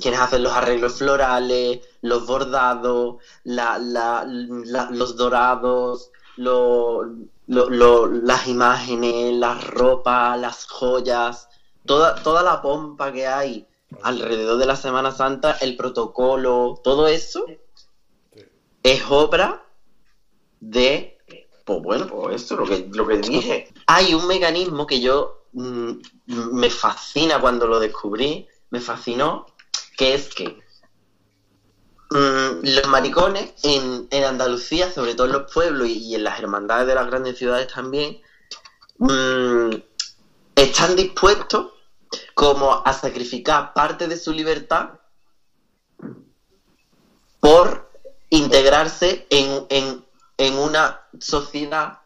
quienes 0.00 0.18
hacen 0.18 0.42
los 0.42 0.52
arreglos 0.52 0.94
florales, 0.94 1.86
los 2.02 2.26
bordados, 2.26 3.22
la, 3.44 3.78
la, 3.78 4.24
los 4.90 5.14
dorados, 5.14 6.10
las 7.46 8.48
imágenes, 8.48 9.34
las 9.34 9.64
ropas, 9.68 10.36
las 10.40 10.66
joyas, 10.66 11.48
toda, 11.86 12.20
toda 12.24 12.42
la 12.42 12.60
pompa 12.60 13.12
que 13.12 13.28
hay 13.28 13.68
alrededor 14.02 14.58
de 14.58 14.66
la 14.66 14.74
Semana 14.74 15.12
Santa, 15.12 15.56
el 15.60 15.76
protocolo, 15.76 16.80
todo 16.82 17.06
eso 17.06 17.46
es 18.82 19.02
obra 19.08 19.64
de, 20.58 21.18
pues 21.64 21.82
bueno, 21.82 22.08
pues 22.08 22.42
esto, 22.42 22.56
lo 22.56 22.64
que, 22.64 22.90
lo 22.92 23.06
que 23.06 23.18
dije. 23.18 23.68
Hay 23.86 24.12
un 24.12 24.26
mecanismo 24.26 24.88
que 24.88 25.00
yo 25.00 25.39
me 25.52 26.70
fascina 26.70 27.40
cuando 27.40 27.66
lo 27.66 27.80
descubrí, 27.80 28.46
me 28.70 28.80
fascinó, 28.80 29.46
que 29.96 30.14
es 30.14 30.28
que 30.34 30.58
mm, 32.10 32.60
los 32.62 32.88
maricones 32.88 33.52
en, 33.62 34.06
en, 34.10 34.24
Andalucía, 34.24 34.92
sobre 34.92 35.14
todo 35.14 35.26
en 35.26 35.32
los 35.32 35.52
pueblos 35.52 35.88
y, 35.88 36.14
en 36.14 36.24
las 36.24 36.38
hermandades 36.38 36.86
de 36.86 36.94
las 36.94 37.06
grandes 37.06 37.38
ciudades 37.38 37.68
también, 37.72 38.20
mm, 38.98 39.70
están 40.54 40.96
dispuestos 40.96 41.72
como 42.34 42.82
a 42.84 42.92
sacrificar 42.92 43.72
parte 43.72 44.08
de 44.08 44.16
su 44.16 44.32
libertad 44.32 45.00
por 47.40 47.90
integrarse 48.30 49.26
en, 49.30 49.66
en, 49.68 50.04
en 50.38 50.54
una 50.58 51.02
sociedad 51.18 52.00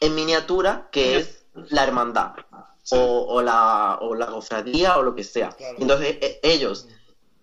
en 0.00 0.14
miniatura 0.14 0.88
que 0.92 1.18
es 1.18 1.43
la 1.54 1.84
hermandad 1.84 2.32
o, 2.90 3.40
la, 3.40 3.98
o 4.00 4.14
la 4.14 4.26
cofradía 4.26 4.98
o 4.98 5.02
lo 5.02 5.14
que 5.14 5.24
sea. 5.24 5.56
Entonces 5.78 6.18
e, 6.20 6.40
ellos 6.42 6.86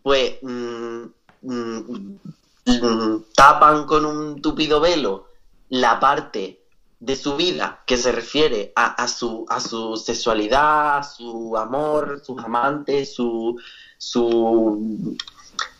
pues 0.01 0.37
mm, 0.41 1.03
mm, 1.41 2.17
mm, 2.65 3.25
tapan 3.35 3.85
con 3.85 4.05
un 4.05 4.41
tupido 4.41 4.79
velo 4.79 5.27
la 5.69 5.99
parte 5.99 6.61
de 6.99 7.15
su 7.15 7.35
vida 7.35 7.81
que 7.85 7.97
se 7.97 8.11
refiere 8.11 8.73
a, 8.75 9.07
su, 9.07 9.45
a 9.49 9.59
su 9.59 9.97
sexualidad, 9.97 10.97
a 10.97 11.03
su 11.03 11.57
amor, 11.57 12.21
sus 12.23 12.43
amantes, 12.43 13.15
su, 13.15 13.59
su 13.97 15.17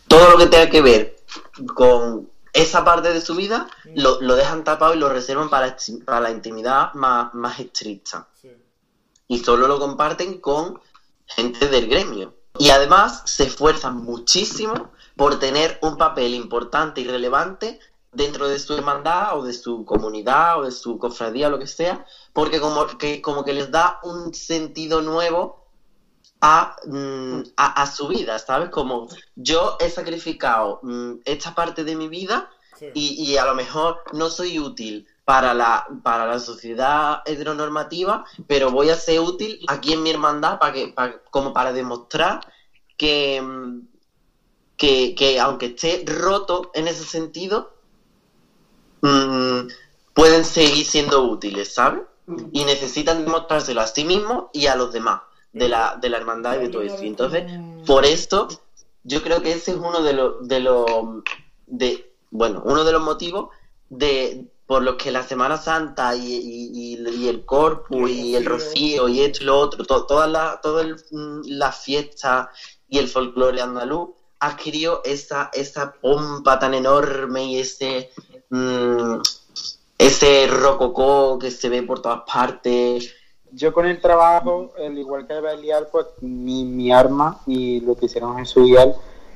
todo 0.08 0.32
lo 0.32 0.38
que 0.38 0.48
tenga 0.48 0.70
que 0.70 0.82
ver 0.82 1.16
con 1.76 2.30
esa 2.54 2.84
parte 2.84 3.14
de 3.14 3.22
su 3.22 3.36
vida 3.36 3.68
lo, 3.96 4.18
dejan 4.36 4.64
tapado 4.64 4.94
y 4.94 4.98
lo 4.98 5.10
reservan 5.10 5.50
para, 5.50 5.78
para 6.06 6.20
la 6.20 6.32
intimidad 6.32 6.94
más, 6.94 7.34
más 7.34 7.60
estricta. 7.60 8.28
Y 9.28 9.40
solo 9.40 9.68
lo 9.68 9.80
comparten 9.80 10.40
con 10.40 10.82
gente 11.26 11.68
del 11.68 11.88
gremio. 11.88 12.34
Y 12.58 12.70
además 12.70 13.24
se 13.26 13.44
esfuerzan 13.44 13.98
muchísimo 13.98 14.92
por 15.16 15.40
tener 15.40 15.80
un 15.82 15.98
papel 15.98 16.34
importante 16.34 17.02
y 17.02 17.06
relevante 17.06 17.80
dentro 18.12 18.50
de 18.50 18.60
su 18.60 18.74
hermandad 18.74 19.38
o 19.38 19.44
de 19.44 19.54
su 19.54 19.86
comunidad 19.86 20.60
o 20.60 20.64
de 20.64 20.72
su 20.72 20.98
cofradía 20.98 21.48
o 21.48 21.52
lo 21.52 21.60
que 21.60 21.68
sea, 21.68 22.06
porque 22.34 22.60
como 22.60 22.86
que, 22.98 23.22
como 23.22 23.46
que 23.46 23.54
les 23.54 23.72
da 23.72 24.00
un 24.04 24.34
sentido 24.34 25.02
nuevo 25.02 25.61
Mm, 26.44 27.42
a, 27.56 27.84
a, 27.84 27.86
su 27.86 28.08
vida, 28.08 28.40
¿sabes? 28.40 28.70
Como 28.70 29.08
yo 29.36 29.78
he 29.80 29.92
sacrificado 29.92 30.80
mm, 30.82 31.18
esta 31.24 31.54
parte 31.54 31.84
de 31.84 31.96
mi 31.96 32.08
vida 32.08 32.50
y, 32.96 33.38
a 33.38 33.46
lo 33.46 33.54
mejor 33.54 34.00
no 34.14 34.28
soy 34.32 34.58
útil 34.58 35.08
para 35.24 35.54
la, 35.54 35.86
para 36.02 36.26
la 36.26 36.40
sociedad 36.40 37.22
heteronormativa, 37.26 38.26
pero 38.48 38.72
voy 38.72 38.90
a 38.90 38.96
ser 38.96 39.20
útil 39.20 39.60
aquí 39.68 39.94
en 39.94 40.02
mi 40.02 40.10
hermandad 40.10 40.58
para 40.58 40.74
que, 40.74 40.96
como 41.30 41.54
para 41.54 41.74
demostrar 41.74 42.42
que, 42.98 43.40
mm, 43.40 43.82
que, 44.78 45.14
que, 45.14 45.40
aunque 45.40 45.68
esté 45.68 46.04
roto 46.08 46.72
en 46.74 46.88
ese 46.88 47.04
sentido, 47.04 47.76
pueden 50.16 50.46
seguir 50.46 50.86
siendo 50.86 51.22
útiles, 51.22 51.72
¿sabes? 51.72 52.02
Y 52.52 52.66
necesitan 52.66 53.26
demostrárselo 53.26 53.82
a 53.82 53.88
sí 53.88 54.06
mismos 54.06 54.46
y 54.54 54.66
a 54.66 54.76
los 54.76 54.92
demás 54.92 55.22
de 55.54 55.68
la, 55.68 55.98
de 56.02 56.10
la 56.10 56.18
hermandad 56.18 56.56
y 56.56 56.64
de 56.64 56.70
todo 56.70 56.82
eso. 56.82 56.98
entonces, 57.02 57.44
por 57.86 58.06
esto, 58.06 58.48
yo 59.04 59.22
creo 59.22 59.42
que 59.42 59.52
ese 59.52 59.72
es 59.72 59.78
uno 59.78 60.02
de 60.02 60.14
los, 60.14 60.48
de 60.48 60.60
los, 60.60 60.86
de, 61.68 62.14
bueno, 62.30 62.62
uno 62.66 62.84
de 62.84 62.92
los 62.92 63.02
motivos 63.02 63.50
de, 63.90 64.46
por 64.66 64.84
los 64.84 64.96
que 64.96 65.12
la 65.12 65.24
Semana 65.24 65.58
Santa 65.58 66.16
y, 66.16 66.96
y, 66.96 67.28
el 67.28 67.46
Corpus 67.46 68.10
y 68.10 68.36
el 68.36 68.46
Rocío 68.46 69.10
y 69.10 69.22
esto 69.22 69.44
y 69.44 69.46
lo 69.46 69.60
otro, 69.60 69.84
todas 69.84 70.30
las 70.30 70.62
toda 70.62 70.84
mm, 70.86 71.42
la 71.48 71.72
fiestas 71.72 72.48
y 72.88 72.98
el 72.98 73.08
folclore 73.10 73.62
andaluz 73.62 74.12
adquirió 74.40 75.04
esa, 75.04 75.50
esa 75.54 75.94
pompa 75.94 76.58
tan 76.58 76.74
enorme 76.74 77.44
y 77.44 77.60
ese, 77.60 78.12
mm, 78.50 79.20
ese 79.98 80.48
rococó 80.48 81.38
que 81.38 81.52
se 81.52 81.70
ve 81.70 81.84
por 81.84 82.02
todas 82.02 82.22
partes 82.32 83.14
yo 83.54 83.74
con 83.74 83.86
el 83.86 84.00
trabajo, 84.00 84.72
al 84.78 84.98
igual 84.98 85.28
que 85.28 85.34
el 85.34 85.42
Belial, 85.42 85.88
pues 85.92 86.08
mi, 86.22 86.64
mi 86.66 86.92
arma 86.92 87.40
y 87.46 87.82
lo 87.82 87.96
que 87.96 88.06
hicieron 88.06 88.40
en 88.40 88.46
su 88.46 88.64
día 88.64 88.94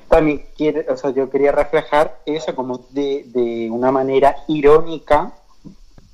también 0.07 0.45
quiere, 0.55 0.85
o 0.89 0.97
sea, 0.97 1.09
yo 1.09 1.29
quería 1.29 1.51
reflejar 1.51 2.19
eso 2.25 2.55
como 2.55 2.85
de, 2.91 3.23
de 3.27 3.69
una 3.71 3.91
manera 3.91 4.35
irónica. 4.47 5.33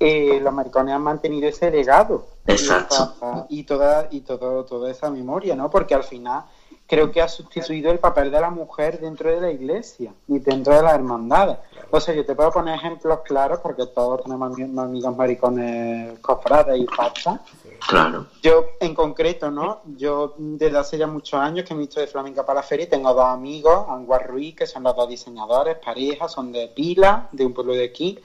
Eh, 0.00 0.40
los 0.40 0.52
americanos 0.52 0.94
han 0.94 1.02
mantenido 1.02 1.48
ese 1.48 1.70
legado 1.70 2.32
Exacto. 2.46 3.46
Y, 3.48 3.64
toda 3.64 4.08
y 4.10 4.20
todo, 4.20 4.64
toda 4.64 4.90
esa 4.90 5.10
memoria, 5.10 5.54
¿no? 5.54 5.70
Porque 5.70 5.94
al 5.94 6.04
final 6.04 6.44
creo 6.92 7.10
que 7.10 7.22
ha 7.22 7.28
sustituido 7.28 7.90
el 7.90 7.98
papel 7.98 8.30
de 8.30 8.38
la 8.38 8.50
mujer 8.50 9.00
dentro 9.00 9.30
de 9.30 9.40
la 9.40 9.50
iglesia 9.50 10.12
y 10.28 10.38
dentro 10.40 10.76
de 10.76 10.82
la 10.82 10.94
hermandad. 10.94 11.60
O 11.90 11.98
sea, 11.98 12.14
yo 12.14 12.22
te 12.26 12.34
puedo 12.34 12.52
poner 12.52 12.74
ejemplos 12.74 13.20
claros 13.24 13.60
porque 13.60 13.86
todos 13.86 14.22
tenemos 14.22 14.52
amigos 14.52 15.16
maricones 15.16 16.18
cofrades 16.18 16.78
y 16.78 16.84
pasta. 16.84 17.40
Claro. 17.88 18.26
Yo, 18.42 18.66
en 18.78 18.94
concreto, 18.94 19.50
¿no? 19.50 19.80
Yo 19.96 20.34
desde 20.36 20.76
hace 20.76 20.98
ya 20.98 21.06
muchos 21.06 21.40
años 21.40 21.66
que 21.66 21.72
me 21.72 21.80
he 21.80 21.86
visto 21.86 21.98
de 21.98 22.08
flamenca 22.08 22.44
para 22.44 22.60
la 22.60 22.62
feria 22.62 22.84
y 22.84 22.90
tengo 22.90 23.14
dos 23.14 23.24
amigos, 23.24 23.86
Anguar 23.88 24.28
Ruiz, 24.28 24.54
que 24.54 24.66
son 24.66 24.82
los 24.82 24.94
dos 24.94 25.08
diseñadores, 25.08 25.78
parejas, 25.82 26.30
son 26.30 26.52
de 26.52 26.68
Pila, 26.68 27.26
de 27.32 27.46
un 27.46 27.54
pueblo 27.54 27.72
de 27.72 27.84
aquí. 27.84 28.18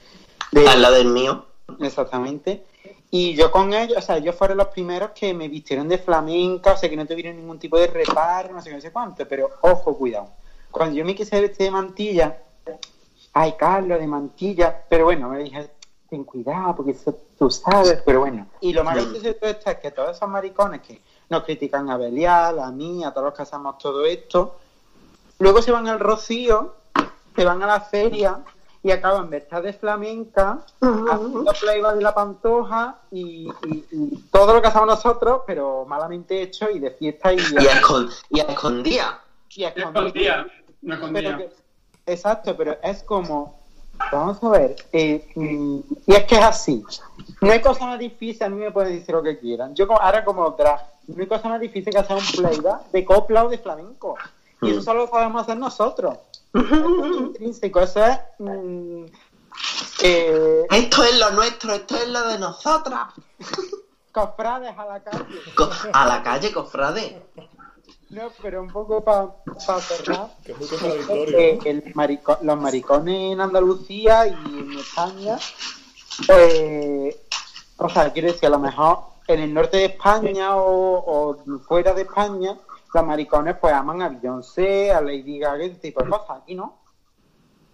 De... 0.52 0.68
Al 0.68 0.82
lado 0.82 0.96
del 0.96 1.08
mío. 1.08 1.46
Exactamente. 1.80 2.66
Y 3.10 3.34
yo 3.34 3.50
con 3.50 3.72
ellos, 3.72 3.96
o 3.96 4.02
sea, 4.02 4.18
ellos 4.18 4.34
fueron 4.34 4.58
los 4.58 4.68
primeros 4.68 5.10
que 5.12 5.32
me 5.32 5.48
vistieron 5.48 5.88
de 5.88 5.98
flamenca, 5.98 6.72
o 6.72 6.76
sea, 6.76 6.90
que 6.90 6.96
no 6.96 7.06
tuvieron 7.06 7.36
ningún 7.36 7.58
tipo 7.58 7.78
de 7.78 7.86
reparo, 7.86 8.52
no 8.52 8.60
sé, 8.60 8.72
no 8.72 8.80
sé 8.80 8.92
cuánto, 8.92 9.26
pero 9.26 9.50
ojo, 9.62 9.96
cuidado. 9.96 10.28
Cuando 10.70 10.96
yo 10.96 11.04
me 11.04 11.14
quise 11.14 11.40
vestir 11.40 11.66
de 11.66 11.70
mantilla, 11.70 12.42
ay, 13.32 13.54
Carlos, 13.58 13.98
de 13.98 14.06
mantilla, 14.06 14.84
pero 14.88 15.06
bueno, 15.06 15.30
me 15.30 15.42
dije, 15.42 15.70
ten 16.10 16.24
cuidado, 16.24 16.76
porque 16.76 16.92
eso 16.92 17.18
tú 17.38 17.50
sabes, 17.50 18.02
pero 18.04 18.20
bueno. 18.20 18.46
Y 18.60 18.74
lo 18.74 18.84
gracioso 18.84 19.20
de 19.20 19.34
todo 19.34 19.50
esto 19.50 19.70
es 19.70 19.78
que 19.78 19.90
todos 19.90 20.16
esos 20.16 20.28
maricones 20.28 20.82
que 20.82 21.00
nos 21.30 21.44
critican 21.44 21.88
a 21.90 21.96
Belial, 21.96 22.58
a 22.58 22.70
mí, 22.70 23.04
a 23.04 23.12
todos 23.12 23.26
los 23.26 23.34
que 23.34 23.42
hacemos 23.42 23.78
todo 23.78 24.04
esto, 24.04 24.56
luego 25.38 25.62
se 25.62 25.72
van 25.72 25.88
al 25.88 25.98
rocío, 25.98 26.74
se 27.34 27.44
van 27.44 27.62
a 27.62 27.66
la 27.66 27.80
feria 27.80 28.40
y 28.82 28.90
acaban 28.90 29.30
de 29.30 29.38
estar 29.38 29.62
de 29.62 29.72
flamenca, 29.72 30.60
haciendo 30.80 31.52
playback 31.60 31.96
de 31.96 32.02
la 32.02 32.14
pantoja 32.14 32.98
y, 33.10 33.48
todo 34.30 34.54
lo 34.54 34.62
que 34.62 34.68
hacemos 34.68 34.88
nosotros, 34.88 35.42
pero 35.46 35.84
malamente 35.84 36.42
hecho 36.42 36.70
y 36.70 36.78
de 36.78 36.90
fiesta 36.92 37.32
y... 37.32 37.36
Y, 37.36 37.66
a, 37.66 37.72
escondía. 37.72 39.18
Y 39.50 39.64
a 39.64 39.68
escondía. 39.68 40.46
exacto, 42.06 42.56
pero 42.56 42.76
es 42.82 43.02
como... 43.02 43.58
Vamos 44.12 44.42
a 44.44 44.48
ver, 44.50 44.76
eh, 44.92 45.26
mm, 45.34 45.80
y 46.06 46.14
es 46.14 46.24
que 46.24 46.36
es 46.36 46.44
así. 46.44 46.84
No 47.40 47.50
hay 47.50 47.60
cosa 47.60 47.84
más 47.84 47.98
difícil, 47.98 48.44
a 48.44 48.48
mí 48.48 48.56
me 48.56 48.70
pueden 48.70 48.94
decir 48.94 49.12
lo 49.12 49.24
que 49.24 49.40
quieran. 49.40 49.74
Yo 49.74 49.92
ahora 50.00 50.24
como 50.24 50.48
drag, 50.50 50.86
no 51.08 51.20
hay 51.20 51.26
cosa 51.26 51.48
más 51.48 51.60
difícil 51.60 51.92
que 51.92 51.98
hacer 51.98 52.16
un 52.16 52.24
playback 52.24 52.92
de 52.92 53.04
copla 53.04 53.44
o 53.44 53.48
de 53.48 53.58
flamenco. 53.58 54.16
Y 54.62 54.70
eso 54.70 54.80
mm. 54.80 54.84
solo 54.84 55.00
lo 55.00 55.10
podemos 55.10 55.42
hacer 55.42 55.56
nosotros 55.56 56.18
intrínseco, 56.54 57.80
eso 57.80 58.04
es. 58.04 58.18
Mm, 58.38 59.04
eh, 60.02 60.66
esto 60.70 61.04
es 61.04 61.18
lo 61.18 61.30
nuestro, 61.30 61.74
esto 61.74 61.96
es 61.96 62.08
lo 62.08 62.28
de 62.28 62.38
nosotras. 62.38 63.08
Cofrades 64.12 64.76
a 64.76 64.84
la 64.86 65.02
calle. 65.02 65.24
a 65.92 66.06
la 66.06 66.22
calle, 66.22 66.52
cofrades. 66.52 67.14
No, 68.10 68.22
pero 68.42 68.62
un 68.62 68.68
poco 68.68 69.04
para 69.04 69.28
pa 69.66 69.80
cerrar. 69.80 70.30
Que 70.44 70.52
es 70.52 71.06
muy 71.06 71.18
eh, 71.34 71.58
el 71.66 71.94
los 72.42 72.58
maricones 72.58 73.32
en 73.32 73.40
Andalucía 73.40 74.26
y 74.26 74.32
en 74.32 74.78
España. 74.78 75.38
Eh, 76.28 77.16
o 77.76 77.88
sea, 77.88 78.10
quiero 78.12 78.32
decir, 78.32 78.46
a 78.46 78.50
lo 78.50 78.58
mejor 78.58 79.00
en 79.28 79.40
el 79.40 79.54
norte 79.54 79.76
de 79.76 79.84
España 79.84 80.56
o, 80.56 81.36
o 81.36 81.60
fuera 81.60 81.92
de 81.92 82.02
España 82.02 82.56
los 82.92 83.04
maricones 83.04 83.56
pues 83.60 83.74
aman 83.74 84.02
a 84.02 84.08
Beyoncé, 84.08 84.92
a 84.92 85.00
Lady 85.00 85.38
Gaga, 85.38 85.64
ese 85.64 85.76
tipo 85.76 86.02
de 86.02 86.10
cosas. 86.10 86.42
Aquí 86.42 86.54
no. 86.54 86.78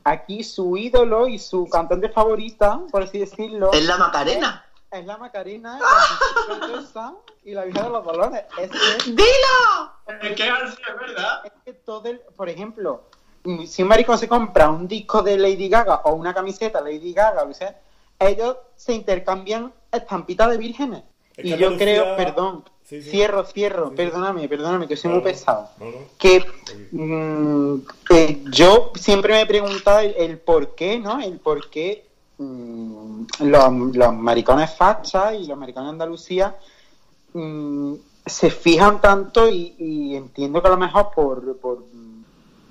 Aquí 0.04 0.44
su 0.44 0.76
ídolo 0.76 1.28
y 1.28 1.38
su 1.38 1.66
cantante 1.66 2.08
favorita, 2.10 2.80
por 2.90 3.02
así 3.02 3.18
decirlo. 3.18 3.72
Es 3.72 3.86
la 3.86 3.96
Macarena. 3.96 4.64
Es, 4.90 5.06
la 5.06 5.16
Macarena, 5.16 5.78
la 5.78 7.14
y 7.42 7.52
la 7.52 7.64
Virgen 7.64 7.84
de 7.84 7.90
los 7.90 8.04
Dolores. 8.04 8.44
Es 8.58 8.70
¡Dilo! 9.06 9.24
Es 10.06 10.36
que 10.36 10.48
es 10.48 10.98
verdad. 11.00 11.40
Es 11.44 11.52
que 11.64 11.72
todo 11.72 12.08
el, 12.08 12.20
por 12.36 12.48
ejemplo, 12.48 13.04
si 13.66 13.82
un 13.82 13.88
maricón 13.88 14.18
se 14.18 14.28
compra 14.28 14.70
un 14.70 14.86
disco 14.86 15.22
de 15.22 15.36
Lady 15.38 15.68
Gaga 15.68 15.96
o 16.04 16.14
una 16.14 16.32
camiseta 16.32 16.82
de 16.82 16.92
Lady 16.92 17.12
Gaga, 17.12 17.46
ellos 18.18 18.56
se 18.76 18.92
intercambian 18.92 19.72
estampitas 19.90 20.50
de 20.50 20.58
vírgenes. 20.58 21.02
y 21.36 21.56
yo 21.56 21.76
creo, 21.76 22.16
perdón, 22.16 22.64
Cierro, 22.86 23.44
cierro, 23.44 23.94
perdóname, 23.94 24.46
perdóname, 24.46 24.86
que 24.86 24.96
soy 24.96 25.10
muy 25.10 25.22
pesado. 25.22 25.70
Que, 26.18 26.44
mm, 26.92 27.76
yo 28.50 28.92
siempre 28.94 29.32
me 29.32 29.40
he 29.40 29.46
preguntado 29.46 30.00
el, 30.00 30.38
por 30.38 30.74
qué, 30.74 30.98
¿no? 30.98 31.18
El 31.18 31.38
por 31.38 31.70
qué 31.70 32.06
mm, 32.36 33.24
los, 33.40 34.12
maricones 34.12 34.76
fachas 34.76 35.34
y 35.34 35.46
los 35.46 35.56
maricones 35.56 35.86
de 35.86 35.92
Andalucía 35.92 36.58
mm, 37.32 37.94
se 38.26 38.50
fijan 38.50 39.00
tanto 39.00 39.48
y, 39.48 40.14
entiendo 40.14 40.60
que 40.60 40.68
a 40.68 40.72
lo 40.72 40.76
mejor 40.76 41.10
por, 41.14 41.56
por, 41.56 41.84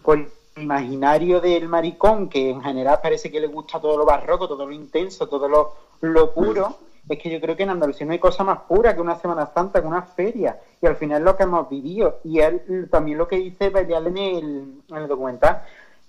por 0.04 0.18
el 0.20 0.30
imaginario 0.58 1.42
del 1.42 1.68
maricón, 1.68 2.30
que 2.30 2.52
en 2.52 2.62
general 2.62 3.00
parece 3.02 3.32
que 3.32 3.40
le 3.40 3.48
gusta 3.48 3.82
todo 3.82 3.98
lo 3.98 4.06
barroco, 4.06 4.48
todo 4.48 4.68
lo 4.68 4.74
intenso, 4.74 5.28
todo 5.28 5.48
lo, 5.48 5.74
lo 6.02 6.32
puro, 6.36 6.78
es 7.10 7.20
que 7.20 7.30
yo 7.30 7.42
creo 7.42 7.56
que 7.56 7.64
en 7.64 7.70
Andalucía 7.70 8.06
no 8.06 8.14
hay 8.14 8.20
cosa 8.20 8.44
más 8.44 8.60
pura 8.62 8.96
que 8.96 9.02
una 9.02 9.20
Semana 9.20 9.50
Santa, 9.54 9.82
que 9.82 9.88
una 9.88 10.04
feria, 10.04 10.60
y 10.82 10.86
al 10.86 10.96
final 10.96 11.22
es 11.22 11.26
lo 11.26 11.36
que 11.36 11.44
hemos 11.44 11.70
vivido. 11.70 12.22
Y 12.24 12.40
él 12.40 12.88
también 12.90 13.18
lo 13.18 13.28
que 13.28 13.38
dice 13.38 13.70
Belial 13.70 14.08
en 14.08 14.18
el, 14.18 14.74
en 14.90 14.96
el 14.96 15.08
documental, 15.08 15.64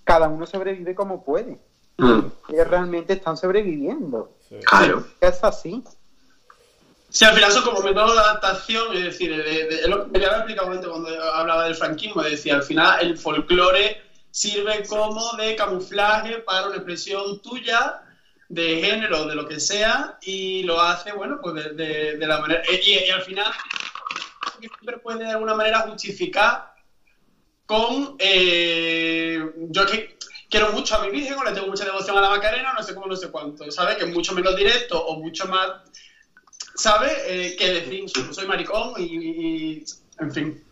cada 0.04 0.28
uno 0.28 0.46
sobrevive 0.46 0.94
como 0.94 1.24
puede. 1.24 1.59
Mm. 1.96 2.20
Ellos 2.48 2.68
realmente 2.68 3.14
están 3.14 3.37
sobreviviendo. 3.37 4.30
Claro. 4.64 5.04
Es 5.20 5.42
así. 5.42 5.83
Sí, 7.09 7.24
al 7.24 7.35
final 7.35 7.52
son 7.52 7.64
como 7.64 7.80
métodos 7.80 8.12
de 8.12 8.20
adaptación, 8.20 8.96
es 8.96 9.04
decir, 9.04 9.30
de, 9.30 9.80
me 10.11 10.18
lo 10.18 10.37
explicado 10.37 10.90
cuando 10.90 11.09
hablaba 11.33 11.64
del 11.64 11.76
franquismo, 11.76 12.22
decía, 12.22 12.57
al 12.57 12.64
final 12.64 12.98
el 13.02 13.16
folclore 13.16 14.02
sirve 14.33 14.85
como 14.88 15.33
de 15.37 15.54
camuflaje 15.54 16.38
para 16.38 16.66
una 16.66 16.74
expresión 16.74 17.40
tuya 17.40 18.02
de 18.48 18.83
género, 18.83 19.26
de 19.26 19.35
lo 19.35 19.48
que 19.48 19.61
sea, 19.61 20.18
y 20.22 20.62
lo 20.62 20.80
hace, 20.80 21.12
bueno, 21.12 21.38
pues 21.42 21.54
de, 21.76 22.16
la 22.18 22.40
manera... 22.40 22.62
Y, 22.70 23.11
al 23.11 23.22
final 23.22 23.52
siempre 24.59 24.98
puede 24.98 25.24
de 25.24 25.30
alguna 25.30 25.54
manera 25.54 25.80
justificar 25.80 26.74
con... 27.66 28.16
Eh, 28.18 29.52
yo 29.57 29.87
que 29.87 30.18
quiero 30.48 30.72
mucho 30.72 30.96
a 30.96 31.04
mi 31.04 31.11
Virgen 31.11 31.38
o 31.38 31.44
le 31.44 31.52
tengo 31.52 31.66
mucha 31.66 31.85
devoción 31.85 32.16
a 32.16 32.20
la 32.20 32.30
Macarena, 32.30 32.72
no 32.72 32.83
sé 32.83 32.94
cómo, 32.94 33.07
no 33.07 33.16
sé 33.16 33.30
cuánto, 33.30 33.70
¿sabes? 33.70 33.96
Que 33.96 34.07
mucho 34.07 34.35
menos 34.35 34.57
directo 34.57 35.04
o 35.04 35.18
mucho 35.18 35.46
más, 35.46 35.83
¿sabes? 36.74 37.12
Eh, 37.26 37.57
que 37.59 37.72
decir, 37.72 38.09
soy 38.30 38.46
maricón 38.46 38.94
y, 38.98 39.85
en 40.18 40.33
fin. 40.33 40.64